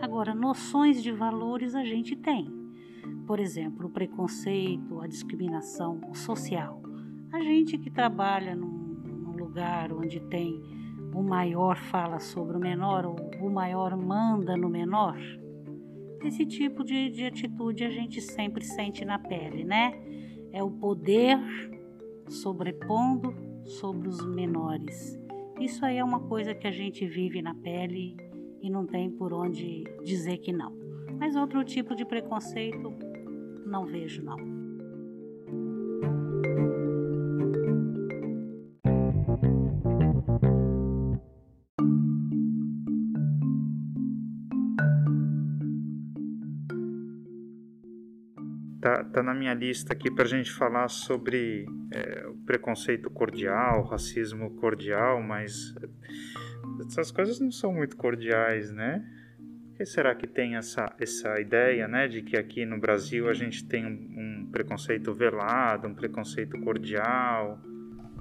Agora, 0.00 0.34
noções 0.34 1.02
de 1.02 1.12
valores 1.12 1.74
a 1.74 1.84
gente 1.84 2.16
tem. 2.16 2.50
Por 3.26 3.38
exemplo, 3.38 3.86
o 3.86 3.90
preconceito, 3.90 4.98
a 5.02 5.06
discriminação 5.06 6.00
social. 6.14 6.80
A 7.30 7.38
gente 7.42 7.76
que 7.76 7.90
trabalha 7.90 8.56
num, 8.56 8.66
num 8.66 9.36
lugar 9.36 9.92
onde 9.92 10.20
tem 10.20 10.58
o 11.14 11.22
maior 11.22 11.76
fala 11.76 12.18
sobre 12.18 12.56
o 12.56 12.60
menor, 12.60 13.04
ou 13.04 13.16
o 13.38 13.50
maior 13.50 13.94
manda 13.94 14.56
no 14.56 14.70
menor, 14.70 15.18
esse 16.24 16.46
tipo 16.46 16.82
de, 16.82 17.10
de 17.10 17.26
atitude 17.26 17.84
a 17.84 17.90
gente 17.90 18.22
sempre 18.22 18.64
sente 18.64 19.04
na 19.04 19.18
pele, 19.18 19.64
né? 19.64 19.92
É 20.50 20.62
o 20.62 20.70
poder 20.70 21.38
sobrepondo 22.26 23.34
sobre 23.66 24.08
os 24.08 24.24
menores. 24.24 25.21
Isso 25.62 25.86
aí 25.86 25.98
é 25.98 26.02
uma 26.02 26.18
coisa 26.18 26.56
que 26.56 26.66
a 26.66 26.72
gente 26.72 27.06
vive 27.06 27.40
na 27.40 27.54
pele 27.54 28.16
e 28.60 28.68
não 28.68 28.84
tem 28.84 29.08
por 29.08 29.32
onde 29.32 29.84
dizer 30.02 30.38
que 30.38 30.52
não. 30.52 30.76
Mas 31.20 31.36
outro 31.36 31.62
tipo 31.62 31.94
de 31.94 32.04
preconceito 32.04 32.92
não 33.64 33.86
vejo 33.86 34.24
não. 34.24 34.51
Minha 49.42 49.54
lista 49.54 49.92
aqui 49.92 50.08
para 50.08 50.22
a 50.22 50.28
gente 50.28 50.52
falar 50.52 50.88
sobre 50.88 51.66
é, 51.90 52.28
o 52.28 52.36
preconceito 52.46 53.10
cordial, 53.10 53.82
racismo 53.82 54.50
cordial, 54.52 55.20
mas 55.20 55.74
essas 56.86 57.10
coisas 57.10 57.40
não 57.40 57.50
são 57.50 57.72
muito 57.72 57.96
cordiais, 57.96 58.70
né? 58.70 59.04
Por 59.66 59.78
que 59.78 59.84
será 59.84 60.14
que 60.14 60.28
tem 60.28 60.54
essa, 60.54 60.94
essa 61.00 61.40
ideia, 61.40 61.88
né, 61.88 62.06
de 62.06 62.22
que 62.22 62.36
aqui 62.36 62.64
no 62.64 62.78
Brasil 62.78 63.28
a 63.28 63.34
gente 63.34 63.66
tem 63.66 63.84
um, 63.84 63.88
um 64.44 64.48
preconceito 64.52 65.12
velado, 65.12 65.88
um 65.88 65.94
preconceito 65.94 66.56
cordial? 66.60 67.58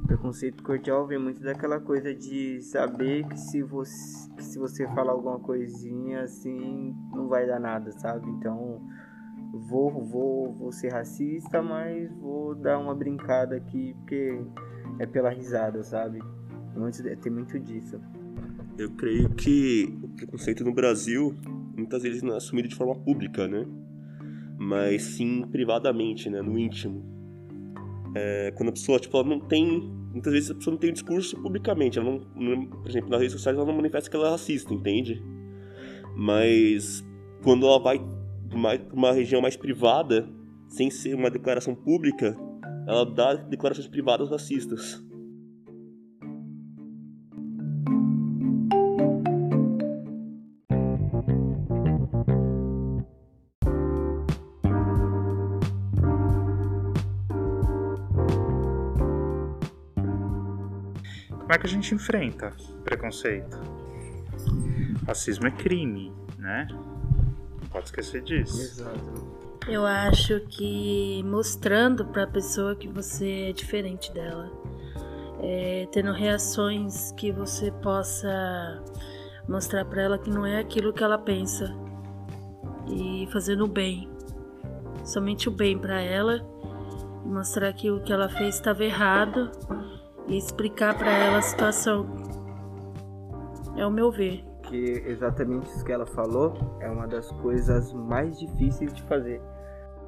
Preconceito 0.08 0.64
cordial 0.64 1.06
vem 1.06 1.20
muito 1.20 1.44
daquela 1.44 1.80
coisa 1.80 2.16
de 2.16 2.62
saber 2.64 3.28
que 3.28 3.40
se 3.40 3.62
você, 3.62 4.28
que 4.36 4.44
se 4.44 4.58
você 4.58 4.88
falar 4.88 5.12
alguma 5.12 5.40
coisinha 5.40 6.24
assim, 6.24 6.96
não 7.14 7.28
vai 7.28 7.46
dar 7.46 7.60
nada, 7.60 7.92
sabe? 7.92 8.28
Então 8.32 8.82
vou, 9.52 9.92
vou, 10.04 10.54
vou 10.54 10.72
ser 10.72 10.92
racista, 10.92 11.62
mas 11.62 12.12
vou 12.18 12.56
dar 12.56 12.80
uma 12.80 12.96
brincada 12.96 13.58
aqui 13.58 13.94
porque 14.00 14.42
é 15.00 15.06
pela 15.06 15.30
risada, 15.30 15.84
sabe? 15.84 16.20
Tem 17.22 17.32
muito 17.32 17.60
disso. 17.60 18.00
Eu 18.78 18.92
creio 18.92 19.30
que 19.30 19.98
o 20.02 20.08
preconceito 20.10 20.64
no 20.64 20.74
Brasil 20.74 21.36
muitas 21.76 22.04
vezes 22.04 22.22
não 22.22 22.34
é 22.34 22.38
assumido 22.38 22.68
de 22.68 22.76
forma 22.76 22.96
pública, 22.96 23.48
né? 23.48 23.66
Mas 24.58 25.04
sim 25.04 25.46
privadamente, 25.52 26.30
né? 26.30 26.42
No 26.42 26.58
íntimo. 26.58 27.04
É, 28.16 28.52
quando 28.56 28.70
a 28.70 28.72
pessoa, 28.72 29.00
tipo, 29.00 29.18
ela 29.18 29.28
não 29.28 29.40
tem. 29.40 29.90
Muitas 30.12 30.34
vezes 30.34 30.52
a 30.52 30.56
pessoa 30.56 30.74
não 30.74 30.80
tem 30.80 30.90
um 30.90 30.94
discurso 30.94 31.42
publicamente. 31.42 32.00
Ela 32.00 32.12
não, 32.12 32.22
não, 32.36 32.66
por 32.68 32.90
exemplo, 32.90 33.10
nas 33.10 33.20
redes 33.20 33.34
sociais 33.34 33.58
ela 33.58 33.66
não 33.66 33.76
manifesta 33.76 34.10
que 34.10 34.16
ela 34.16 34.28
é 34.28 34.32
racista, 34.32 34.74
entende? 34.74 35.22
Mas 36.16 37.04
quando 37.44 37.66
ela 37.66 37.80
vai 37.80 38.00
uma, 38.54 38.74
uma 38.92 39.12
região 39.12 39.42
mais 39.42 39.56
privada, 39.56 40.28
sem 40.68 40.90
ser 40.90 41.16
uma 41.16 41.30
declaração 41.30 41.76
pública, 41.76 42.36
ela 42.88 43.06
dá 43.06 43.34
declarações 43.36 43.88
privadas 43.88 44.30
racistas. 44.30 45.02
Como 61.30 61.54
é 61.54 61.58
que 61.58 61.66
a 61.66 61.70
gente 61.70 61.94
enfrenta 61.94 62.56
preconceito? 62.84 63.60
Racismo 65.06 65.48
é 65.48 65.52
crime, 65.52 66.14
né? 66.38 66.68
Pode 67.72 67.86
esquecer 67.86 68.22
disso. 68.22 68.62
Exato. 68.62 69.42
Eu 69.68 69.86
acho 69.86 70.40
que 70.48 71.24
mostrando 71.24 72.06
para 72.06 72.24
a 72.24 72.28
pessoa 72.28 72.76
que 72.76 72.88
você 72.88 73.50
é 73.50 73.54
diferente 73.54 74.12
dela, 74.12 74.52
é, 75.40 75.88
tendo 75.92 76.12
reações 76.12 77.12
que 77.14 77.32
você 77.32 77.72
possa 77.72 78.84
mostrar 79.48 79.86
para 79.86 80.02
ela 80.02 80.18
que 80.18 80.30
não 80.30 80.46
é 80.46 80.60
aquilo 80.60 80.92
que 80.94 81.04
ela 81.04 81.18
pensa 81.18 81.74
e 82.88 83.28
fazendo 83.32 83.66
o 83.66 83.68
bem, 83.68 84.10
somente 85.06 85.48
o 85.48 85.52
bem 85.52 85.78
para 85.78 86.02
ela, 86.02 86.42
mostrar 87.24 87.72
que 87.74 87.90
o 87.90 88.02
que 88.02 88.12
ela 88.12 88.30
fez 88.30 88.56
estava 88.56 88.84
errado 88.84 89.52
e 90.28 90.38
explicar 90.38 90.98
para 90.98 91.12
ela 91.12 91.38
a 91.38 91.42
situação. 91.42 92.08
É 93.78 93.86
o 93.86 93.92
meu 93.92 94.12
ver 94.12 94.51
porque 94.72 95.04
exatamente 95.06 95.70
isso 95.70 95.84
que 95.84 95.92
ela 95.92 96.06
falou 96.06 96.54
é 96.80 96.90
uma 96.90 97.06
das 97.06 97.30
coisas 97.42 97.92
mais 97.92 98.40
difíceis 98.40 98.94
de 98.94 99.04
fazer. 99.04 99.42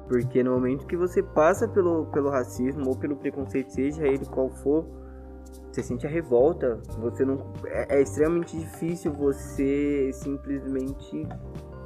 Porque 0.08 0.42
no 0.42 0.52
momento 0.52 0.86
que 0.86 0.96
você 0.96 1.22
passa 1.22 1.68
pelo, 1.68 2.06
pelo 2.06 2.30
racismo 2.30 2.88
ou 2.88 2.96
pelo 2.96 3.14
preconceito, 3.14 3.70
seja 3.70 4.06
ele 4.06 4.24
qual 4.24 4.48
for, 4.48 4.86
você 5.70 5.82
sente 5.82 6.06
a 6.06 6.10
revolta. 6.10 6.80
Você 6.98 7.26
não 7.26 7.52
é, 7.66 7.98
é 7.98 8.02
extremamente 8.02 8.56
difícil 8.58 9.12
você 9.12 10.10
simplesmente 10.14 11.28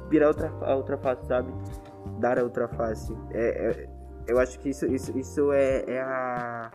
virar 0.09 0.29
outra, 0.29 0.49
a 0.61 0.73
outra 0.73 0.97
face, 0.97 1.25
sabe? 1.27 1.51
Dar 2.17 2.39
a 2.39 2.43
outra 2.43 2.69
face. 2.69 3.13
É, 3.31 3.71
é, 3.71 3.89
eu 4.25 4.39
acho 4.39 4.57
que 4.59 4.69
isso, 4.69 4.85
isso, 4.85 5.17
isso 5.17 5.51
é, 5.51 5.83
é 5.85 6.01
a 6.01 6.71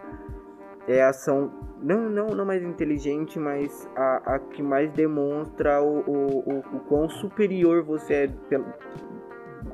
é 0.86 1.02
a 1.02 1.08
ação 1.08 1.50
não, 1.80 2.08
não, 2.08 2.28
não 2.28 2.44
mais 2.44 2.62
inteligente, 2.62 3.38
mas 3.38 3.88
a, 3.94 4.34
a 4.34 4.38
que 4.38 4.62
mais 4.62 4.90
demonstra 4.92 5.82
o, 5.82 5.98
o, 6.00 6.38
o, 6.38 6.58
o 6.76 6.80
quão 6.88 7.08
superior 7.08 7.82
você 7.82 8.14
é 8.14 8.60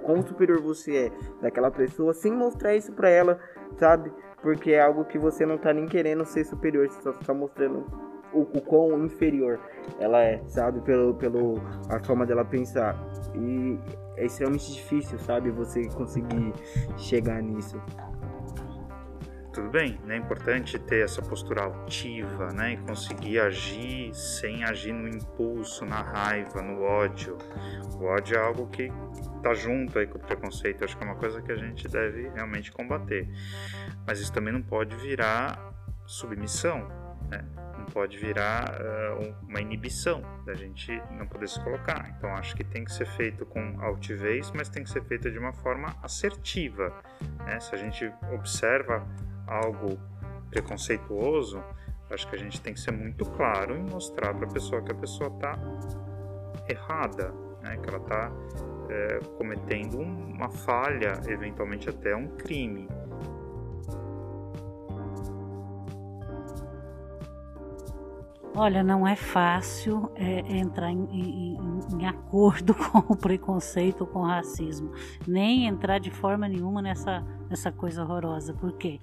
quão 0.03 0.23
superior 0.23 0.61
você 0.61 0.97
é 1.07 1.13
daquela 1.41 1.71
pessoa, 1.71 2.13
sem 2.13 2.33
mostrar 2.33 2.75
isso 2.75 2.93
pra 2.93 3.09
ela, 3.09 3.39
sabe? 3.77 4.13
Porque 4.43 4.73
é 4.73 4.81
algo 4.81 5.05
que 5.05 5.19
você 5.19 5.45
não 5.45 5.59
tá 5.59 5.73
nem 5.73 5.87
querendo 5.87 6.25
ser 6.25 6.45
superior, 6.45 6.89
você 6.89 7.03
só 7.03 7.13
tá 7.13 7.35
mostrando 7.35 7.85
o, 8.33 8.41
o 8.41 8.61
quão 8.61 9.05
inferior 9.05 9.61
ela 9.99 10.23
é, 10.23 10.43
sabe? 10.49 10.81
Pelo, 10.81 11.15
pelo 11.15 11.61
a 11.89 12.03
forma 12.03 12.27
dela 12.27 12.45
pensar. 12.45 12.97
E 13.35 13.79
é 14.17 14.27
extremamente 14.27 14.73
difícil, 14.73 15.19
sabe? 15.19 15.51
Você 15.51 15.89
conseguir 15.91 16.53
chegar 16.97 17.43
nisso 17.43 17.81
tudo 19.53 19.69
bem, 19.69 19.99
né? 20.05 20.15
É 20.15 20.19
importante 20.19 20.79
ter 20.79 21.05
essa 21.05 21.21
postura 21.21 21.65
altiva, 21.65 22.53
né? 22.53 22.73
E 22.73 22.77
conseguir 22.79 23.41
agir 23.41 24.15
sem 24.15 24.65
agir 24.65 24.93
no 24.93 25.09
impulso, 25.09 25.85
na 25.85 26.01
raiva, 26.01 26.63
no 26.63 26.83
ódio. 26.83 27.37
O 27.97 28.05
ódio 28.05 28.37
é 28.37 28.41
algo 28.41 28.69
que 28.69 28.91
tá 29.43 29.53
junto 29.55 29.99
aí 29.99 30.07
com 30.07 30.19
o 30.19 30.21
preconceito. 30.21 30.85
Acho 30.85 30.97
que 30.97 31.03
é 31.03 31.07
uma 31.07 31.17
coisa 31.17 31.43
que 31.43 31.51
a 31.51 31.57
gente 31.57 31.89
deve 31.89 32.29
realmente 32.29 32.71
combater. 32.71 33.29
Mas 34.07 34.21
isso 34.21 34.33
também 34.33 34.53
não 34.53 34.63
pode 34.63 34.95
virar 34.97 35.59
submissão, 36.07 36.87
né? 37.29 37.45
Não 37.77 37.87
pode 37.87 38.19
virar 38.19 38.79
uh, 38.81 39.47
uma 39.49 39.61
inibição 39.61 40.23
da 40.45 40.55
gente 40.55 41.03
não 41.13 41.27
poder 41.27 41.49
se 41.49 41.59
colocar. 41.65 42.15
Então 42.17 42.31
acho 42.35 42.55
que 42.55 42.63
tem 42.63 42.85
que 42.85 42.93
ser 42.93 43.07
feito 43.07 43.47
com 43.47 43.81
altivez, 43.81 44.53
mas 44.53 44.69
tem 44.69 44.85
que 44.85 44.91
ser 44.91 45.03
feito 45.05 45.31
de 45.31 45.39
uma 45.39 45.53
forma 45.53 45.97
assertiva. 46.03 46.95
Né? 47.47 47.59
Se 47.59 47.75
a 47.75 47.79
gente 47.79 48.13
observa 48.33 49.07
algo 49.51 49.99
preconceituoso, 50.51 51.63
acho 52.11 52.29
que 52.29 52.37
a 52.37 52.39
gente 52.39 52.61
tem 52.61 52.75
que 52.75 52.81
ser 52.81 52.93
muito 52.93 53.25
claro 53.25 53.77
e 53.77 53.83
mostrar 53.83 54.35
para 54.35 54.47
a 54.47 54.51
pessoa 54.51 54.83
que 54.83 54.93
a 54.93 54.95
pessoa 54.95 55.31
está 55.31 55.59
errada, 56.69 57.33
né? 57.63 57.77
que 57.77 57.89
ela 57.89 57.99
está 57.99 58.33
é, 58.89 59.21
cometendo 59.37 59.99
uma 59.99 60.51
falha, 60.51 61.21
eventualmente 61.29 61.89
até 61.89 62.15
um 62.15 62.29
crime. 62.37 62.89
Olha, 68.55 68.83
não 68.83 69.07
é 69.07 69.15
fácil 69.15 70.11
é, 70.17 70.41
entrar 70.57 70.91
em, 70.91 71.07
em, 71.13 71.59
em, 72.01 72.07
acordo 72.07 72.75
com 72.75 73.13
o 73.13 73.17
preconceito, 73.17 74.05
com 74.05 74.21
o 74.21 74.27
racismo, 74.27 74.91
nem 75.27 75.67
entrar 75.67 76.01
de 76.01 76.11
forma 76.11 76.49
nenhuma 76.49 76.83
nessa, 76.83 77.25
nessa 77.49 77.71
coisa 77.71 78.03
horrorosa, 78.03 78.53
porque 78.55 79.01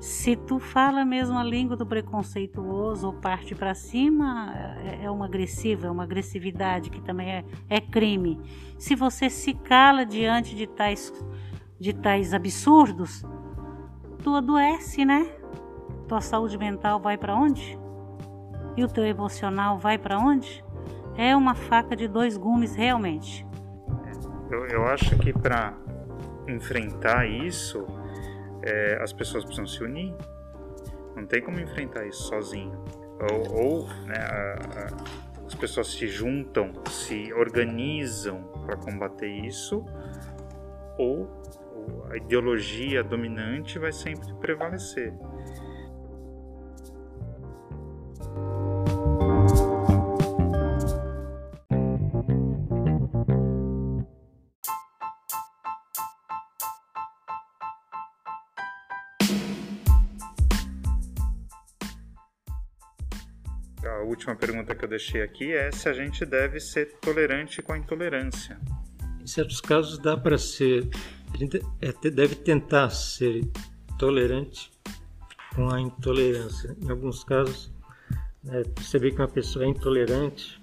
se 0.00 0.34
tu 0.34 0.58
fala 0.58 1.04
mesmo 1.04 1.38
a 1.38 1.44
língua 1.44 1.76
do 1.76 1.86
preconceituoso 1.86 3.06
ou 3.06 3.12
parte 3.12 3.54
para 3.54 3.72
cima, 3.72 4.52
é, 4.82 5.04
é 5.04 5.10
uma 5.10 5.26
agressiva, 5.26 5.86
é 5.86 5.90
uma 5.90 6.02
agressividade 6.02 6.90
que 6.90 7.00
também 7.00 7.30
é, 7.30 7.44
é 7.70 7.80
crime. 7.80 8.40
Se 8.76 8.96
você 8.96 9.30
se 9.30 9.54
cala 9.54 10.04
diante 10.04 10.56
de 10.56 10.66
tais, 10.66 11.12
de 11.78 11.92
tais 11.92 12.34
absurdos, 12.34 13.24
tu 14.24 14.34
adoece, 14.34 15.04
né? 15.04 15.24
Tua 16.08 16.20
saúde 16.20 16.58
mental 16.58 16.98
vai 16.98 17.16
para 17.16 17.36
onde? 17.36 17.80
E 18.76 18.84
o 18.84 18.88
teu 18.88 19.04
emocional 19.04 19.78
vai 19.78 19.98
para 19.98 20.18
onde? 20.18 20.64
É 21.16 21.36
uma 21.36 21.54
faca 21.54 21.94
de 21.94 22.08
dois 22.08 22.36
gumes, 22.36 22.74
realmente. 22.74 23.46
Eu, 24.50 24.66
eu 24.66 24.86
acho 24.86 25.16
que 25.18 25.32
para 25.32 25.74
enfrentar 26.48 27.26
isso, 27.26 27.86
é, 28.62 28.98
as 29.02 29.12
pessoas 29.12 29.44
precisam 29.44 29.66
se 29.66 29.82
unir. 29.82 30.14
Não 31.14 31.26
tem 31.26 31.42
como 31.42 31.60
enfrentar 31.60 32.06
isso 32.06 32.22
sozinho. 32.28 32.82
Ou, 33.30 33.64
ou 33.64 33.88
né, 34.06 34.16
a, 34.18 34.54
a, 34.80 35.46
as 35.46 35.54
pessoas 35.54 35.88
se 35.92 36.06
juntam, 36.06 36.72
se 36.88 37.32
organizam 37.34 38.42
para 38.64 38.76
combater 38.76 39.28
isso, 39.28 39.84
ou 40.98 41.28
a 42.10 42.16
ideologia 42.16 43.02
dominante 43.02 43.78
vai 43.78 43.92
sempre 43.92 44.32
prevalecer. 44.34 45.12
Última 64.22 64.36
pergunta 64.36 64.74
que 64.74 64.84
eu 64.84 64.88
deixei 64.88 65.20
aqui 65.20 65.52
é 65.52 65.72
se 65.72 65.88
a 65.88 65.92
gente 65.92 66.24
deve 66.24 66.60
ser 66.60 66.92
tolerante 67.00 67.60
com 67.60 67.72
a 67.72 67.78
intolerância. 67.78 68.58
Em 69.20 69.26
certos 69.26 69.60
casos 69.60 69.98
dá 69.98 70.16
para 70.16 70.38
ser, 70.38 70.88
a 71.34 71.36
gente 71.36 71.60
é, 71.80 72.10
deve 72.10 72.36
tentar 72.36 72.90
ser 72.90 73.44
tolerante 73.98 74.70
com 75.56 75.68
a 75.70 75.80
intolerância. 75.80 76.76
Em 76.80 76.90
alguns 76.90 77.24
casos, 77.24 77.72
né, 78.44 78.62
perceber 78.62 79.10
que 79.10 79.18
uma 79.18 79.28
pessoa 79.28 79.64
é 79.64 79.68
intolerante 79.68 80.62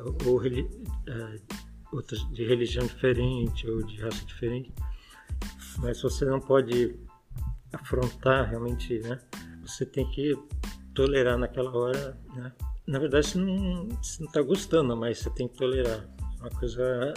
ou, 0.00 0.16
ou 0.26 0.42
é, 0.46 1.38
de 2.32 2.44
religião 2.46 2.86
diferente 2.86 3.68
ou 3.68 3.82
de 3.84 4.00
raça 4.00 4.24
diferente, 4.24 4.72
mas 5.78 6.00
você 6.00 6.24
não 6.24 6.40
pode 6.40 6.96
afrontar 7.72 8.48
realmente, 8.48 8.98
né? 9.00 9.20
Você 9.62 9.84
tem 9.84 10.08
que 10.10 10.34
tolerar 10.94 11.36
naquela 11.36 11.76
hora, 11.76 12.18
né? 12.34 12.52
Na 12.86 12.98
verdade, 12.98 13.28
você 13.28 13.38
não, 13.38 13.88
você 14.02 14.22
não 14.22 14.30
tá 14.30 14.42
gostando, 14.42 14.96
mas 14.96 15.18
você 15.18 15.30
tem 15.30 15.48
que 15.48 15.56
tolerar. 15.56 16.06
Uma 16.40 16.50
coisa. 16.50 17.14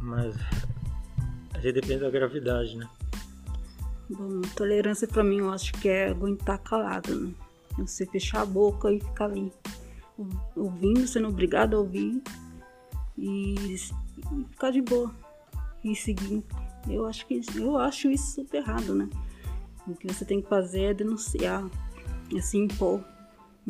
Mas. 0.00 0.34
A 1.54 1.58
gente 1.60 1.74
depende 1.74 2.00
da 2.00 2.10
gravidade, 2.10 2.76
né? 2.76 2.88
Bom, 4.08 4.40
tolerância 4.56 5.06
pra 5.06 5.22
mim 5.22 5.38
eu 5.38 5.50
acho 5.50 5.72
que 5.74 5.88
é 5.88 6.08
aguentar 6.08 6.58
calado, 6.58 7.14
né? 7.14 7.32
Você 7.78 8.04
fechar 8.06 8.40
a 8.40 8.46
boca 8.46 8.92
e 8.92 8.98
ficar 8.98 9.26
ali 9.26 9.52
ouvindo, 10.56 11.06
sendo 11.06 11.28
obrigado 11.28 11.76
a 11.76 11.80
ouvir 11.80 12.20
e, 13.16 13.54
e 13.74 14.44
ficar 14.50 14.70
de 14.70 14.82
boa 14.82 15.14
e 15.84 15.94
seguir. 15.94 16.42
Eu 16.88 17.06
acho 17.06 17.26
que 17.26 17.40
eu 17.56 17.76
acho 17.78 18.10
isso 18.10 18.34
super 18.34 18.58
errado, 18.58 18.94
né? 18.94 19.08
O 19.86 19.94
que 19.94 20.12
você 20.12 20.24
tem 20.24 20.42
que 20.42 20.48
fazer 20.48 20.82
é 20.82 20.94
denunciar, 20.94 21.64
é 22.34 22.40
se 22.40 22.56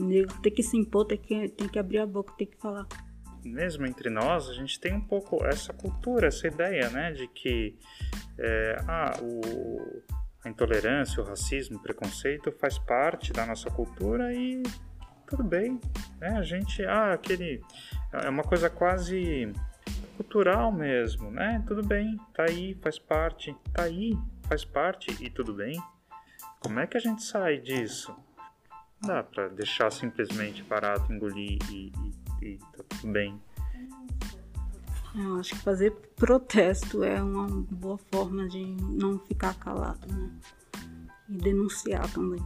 negro 0.05 0.41
tem 0.41 0.53
que 0.53 0.63
se 0.63 0.77
impor, 0.77 1.07
tem 1.07 1.19
que, 1.19 1.49
tem 1.49 1.69
que 1.69 1.79
abrir 1.79 1.99
a 1.99 2.07
boca, 2.07 2.35
tem 2.37 2.47
que 2.47 2.57
falar. 2.57 2.87
Mesmo 3.45 3.87
entre 3.87 4.11
nós, 4.11 4.49
a 4.49 4.53
gente 4.53 4.79
tem 4.79 4.93
um 4.93 5.01
pouco 5.01 5.45
essa 5.45 5.73
cultura, 5.73 6.29
essa 6.29 6.47
ideia, 6.47 6.91
né, 6.91 7.13
de 7.13 7.27
que 7.27 7.75
é, 8.39 8.77
ah, 8.87 9.13
o, 9.23 10.03
a 10.45 10.49
intolerância, 10.49 11.23
o 11.23 11.27
racismo, 11.27 11.79
o 11.79 11.83
preconceito 11.83 12.53
faz 12.53 12.79
parte 12.79 13.33
da 13.33 13.47
nossa 13.47 13.71
cultura 13.71 14.33
e 14.35 14.63
tudo 15.27 15.45
bem, 15.45 15.81
né? 16.19 16.31
A 16.31 16.43
gente, 16.43 16.85
ah, 16.85 17.13
aquele 17.13 17.63
é 18.13 18.29
uma 18.29 18.43
coisa 18.43 18.69
quase 18.69 19.53
cultural 20.17 20.73
mesmo, 20.73 21.31
né? 21.31 21.63
Tudo 21.67 21.87
bem, 21.87 22.19
tá 22.35 22.45
aí, 22.49 22.77
faz 22.83 22.99
parte, 22.99 23.55
tá 23.73 23.85
aí, 23.85 24.13
faz 24.49 24.65
parte 24.65 25.17
e 25.25 25.31
tudo 25.31 25.55
bem. 25.55 25.81
Como 26.59 26.81
é 26.81 26.87
que 26.87 26.97
a 26.97 27.01
gente 27.01 27.23
sai 27.23 27.59
disso? 27.59 28.15
Dá 29.03 29.23
pra 29.23 29.49
deixar 29.49 29.91
simplesmente 29.91 30.63
parado, 30.65 31.13
engolir 31.13 31.59
e, 31.71 31.91
e, 32.43 32.47
e 32.47 32.59
tá 32.59 32.85
tudo 32.89 33.13
bem. 33.13 33.41
Eu 35.15 35.41
acho 35.41 35.55
que 35.55 35.63
fazer 35.63 35.91
protesto 36.15 37.03
é 37.03 37.21
uma 37.21 37.49
boa 37.49 37.99
forma 38.13 38.49
de 38.49 38.65
não 38.65 39.19
ficar 39.19 39.55
calado, 39.55 40.07
né? 40.07 40.31
E 41.29 41.37
denunciar 41.37 42.09
também. 42.13 42.41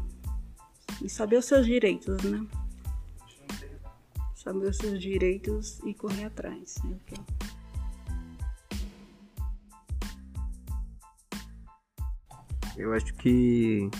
E 1.02 1.08
saber 1.08 1.36
os 1.36 1.44
seus 1.44 1.66
direitos, 1.66 2.22
né? 2.22 2.46
Saber 4.34 4.68
os 4.68 4.76
seus 4.76 5.00
direitos 5.00 5.80
e 5.80 5.92
correr 5.92 6.24
atrás. 6.24 6.76
Né? 6.84 6.96
Eu 12.76 12.92
acho 12.94 13.12
que 13.14 13.90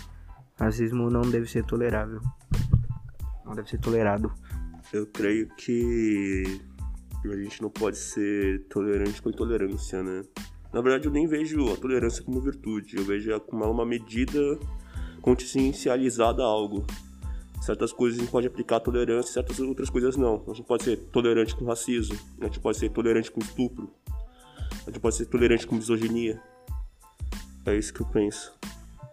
racismo 0.57 1.11
não 1.11 1.23
deve 1.23 1.47
ser 1.47 1.65
tolerável 1.65 2.21
não 3.45 3.55
deve 3.55 3.69
ser 3.69 3.79
tolerado. 3.79 4.33
Eu 4.93 5.07
creio 5.07 5.49
que 5.57 6.61
a 7.25 7.37
gente 7.37 7.63
não 7.63 7.71
pode 7.71 7.97
ser 7.97 8.65
tolerante 8.69 9.21
com 9.23 9.31
intolerância, 9.31 10.03
né? 10.03 10.23
Na 10.73 10.81
verdade, 10.81 11.07
eu 11.07 11.13
nem 11.13 11.27
vejo 11.27 11.73
a 11.73 11.77
tolerância 11.77 12.23
como 12.23 12.41
virtude, 12.41 12.97
eu 12.97 13.05
vejo 13.05 13.39
como 13.41 13.65
uma 13.65 13.87
medida 13.87 14.39
consciencializada 15.23 16.43
a 16.43 16.47
algo. 16.47 16.85
Certas 17.63 17.93
coisas 17.93 18.19
a 18.19 18.23
gente 18.23 18.31
pode 18.31 18.47
aplicar 18.47 18.81
tolerância, 18.81 19.33
certas 19.33 19.59
outras 19.61 19.89
coisas 19.89 20.17
não. 20.17 20.45
A 20.49 20.53
gente 20.53 20.67
pode 20.67 20.85
ser 20.85 20.97
tolerante 20.97 21.57
com 21.57 21.65
racismo, 21.65 22.19
a 22.41 22.45
gente 22.45 22.61
pode 22.61 22.77
ser 22.77 22.91
tolerante 22.91 23.31
com 23.31 23.41
estupro, 23.41 23.91
a 24.87 24.91
gente 24.91 25.01
pode 25.01 25.15
ser 25.15 25.27
tolerante 25.27 25.67
com 25.67 25.77
misoginia. 25.77 26.43
É 27.65 27.75
isso 27.75 27.95
que 27.95 28.03
eu 28.03 28.07
penso. 28.07 28.53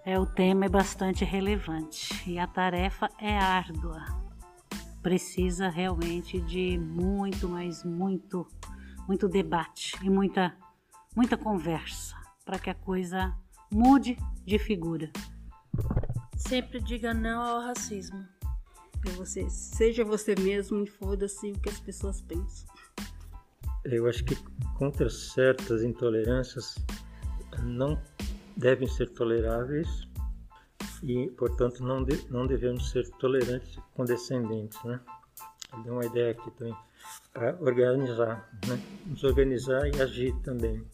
É, 0.03 0.19
o 0.19 0.25
tema 0.25 0.65
é 0.65 0.69
bastante 0.69 1.23
relevante 1.23 2.29
e 2.29 2.37
a 2.39 2.47
tarefa 2.47 3.07
é 3.19 3.37
árdua 3.37 4.20
precisa 5.01 5.69
realmente 5.69 6.39
de 6.39 6.77
muito, 6.77 7.49
mas 7.49 7.83
muito, 7.83 8.47
muito 9.07 9.27
debate 9.27 9.97
e 10.01 10.09
muita, 10.09 10.55
muita 11.15 11.37
conversa 11.37 12.15
para 12.45 12.59
que 12.59 12.69
a 12.69 12.75
coisa 12.75 13.35
mude 13.71 14.17
de 14.45 14.59
figura. 14.59 15.11
Sempre 16.35 16.79
diga 16.81 17.13
não 17.13 17.41
ao 17.41 17.61
racismo. 17.61 18.25
Você, 19.15 19.49
seja 19.49 20.03
você 20.03 20.35
mesmo 20.39 20.83
e 20.83 20.87
foda-se 20.87 21.51
o 21.51 21.59
que 21.59 21.69
as 21.69 21.79
pessoas 21.79 22.21
pensam. 22.21 22.67
Eu 23.83 24.07
acho 24.07 24.23
que 24.23 24.35
contra 24.77 25.09
certas 25.09 25.81
intolerâncias 25.81 26.75
não 27.63 27.99
devem 28.55 28.87
ser 28.87 29.09
toleráveis 29.09 30.07
e, 31.03 31.29
portanto, 31.31 31.83
não, 31.83 32.03
de, 32.03 32.29
não 32.29 32.45
devemos 32.45 32.91
ser 32.91 33.09
tolerantes 33.11 33.75
e 33.75 33.81
condescendentes, 33.95 34.81
né? 34.83 34.99
Eu 35.73 35.83
dei 35.83 35.91
uma 35.91 36.05
ideia 36.05 36.31
aqui 36.31 36.51
também 36.51 36.75
para 37.33 37.57
organizar, 37.59 38.49
né? 38.67 38.79
Nos 39.05 39.23
organizar 39.23 39.87
e 39.87 40.01
agir 40.01 40.35
também. 40.41 40.85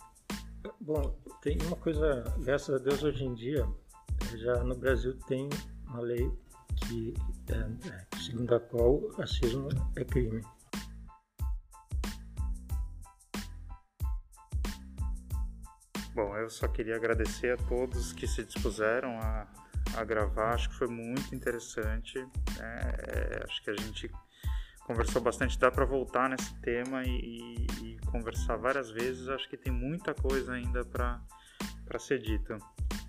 Bom, 0.80 1.18
tem 1.42 1.58
uma 1.66 1.76
coisa, 1.76 2.24
graças 2.40 2.74
a 2.74 2.78
Deus, 2.78 3.04
hoje 3.04 3.26
em 3.26 3.34
dia, 3.34 3.68
já 4.36 4.64
no 4.64 4.76
Brasil 4.76 5.18
tem 5.28 5.50
uma 5.88 6.00
lei 6.00 6.32
que, 6.76 7.14
é, 7.50 7.90
é 7.90 8.18
segundo 8.18 8.56
a 8.56 8.60
qual 8.60 8.96
o 8.96 9.12
racismo 9.18 9.70
é 9.96 10.06
crime. 10.06 10.42
Bom, 16.14 16.36
eu 16.36 16.50
só 16.50 16.68
queria 16.68 16.96
agradecer 16.96 17.52
a 17.52 17.58
todos 17.58 18.12
que 18.14 18.26
se 18.26 18.44
dispuseram 18.44 19.20
a, 19.20 19.48
a 19.98 20.04
gravar. 20.04 20.54
Acho 20.54 20.70
que 20.70 20.76
foi 20.76 20.88
muito 20.88 21.34
interessante. 21.34 22.18
É, 22.60 23.44
acho 23.44 23.64
que 23.64 23.70
a 23.70 23.76
gente 23.76 24.12
conversou 24.86 25.22
bastante. 25.22 25.58
Dá 25.60 25.72
para 25.72 25.86
voltar 25.86 26.30
nesse 26.30 26.54
tema 26.62 27.04
e, 27.04 27.10
e, 27.10 27.68
e, 27.84 28.00
conversar 28.12 28.58
várias 28.58 28.90
vezes. 28.90 29.28
Acho 29.28 29.50
que 29.50 29.58
tem 29.58 29.72
muita 29.72 30.14
coisa 30.14 30.54
ainda 30.54 30.86
para 30.86 32.00
ser 32.00 32.20
dita. 32.20 32.58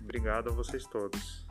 Obrigado 0.01 0.49
a 0.49 0.53
vocês 0.53 0.85
todos. 0.85 1.47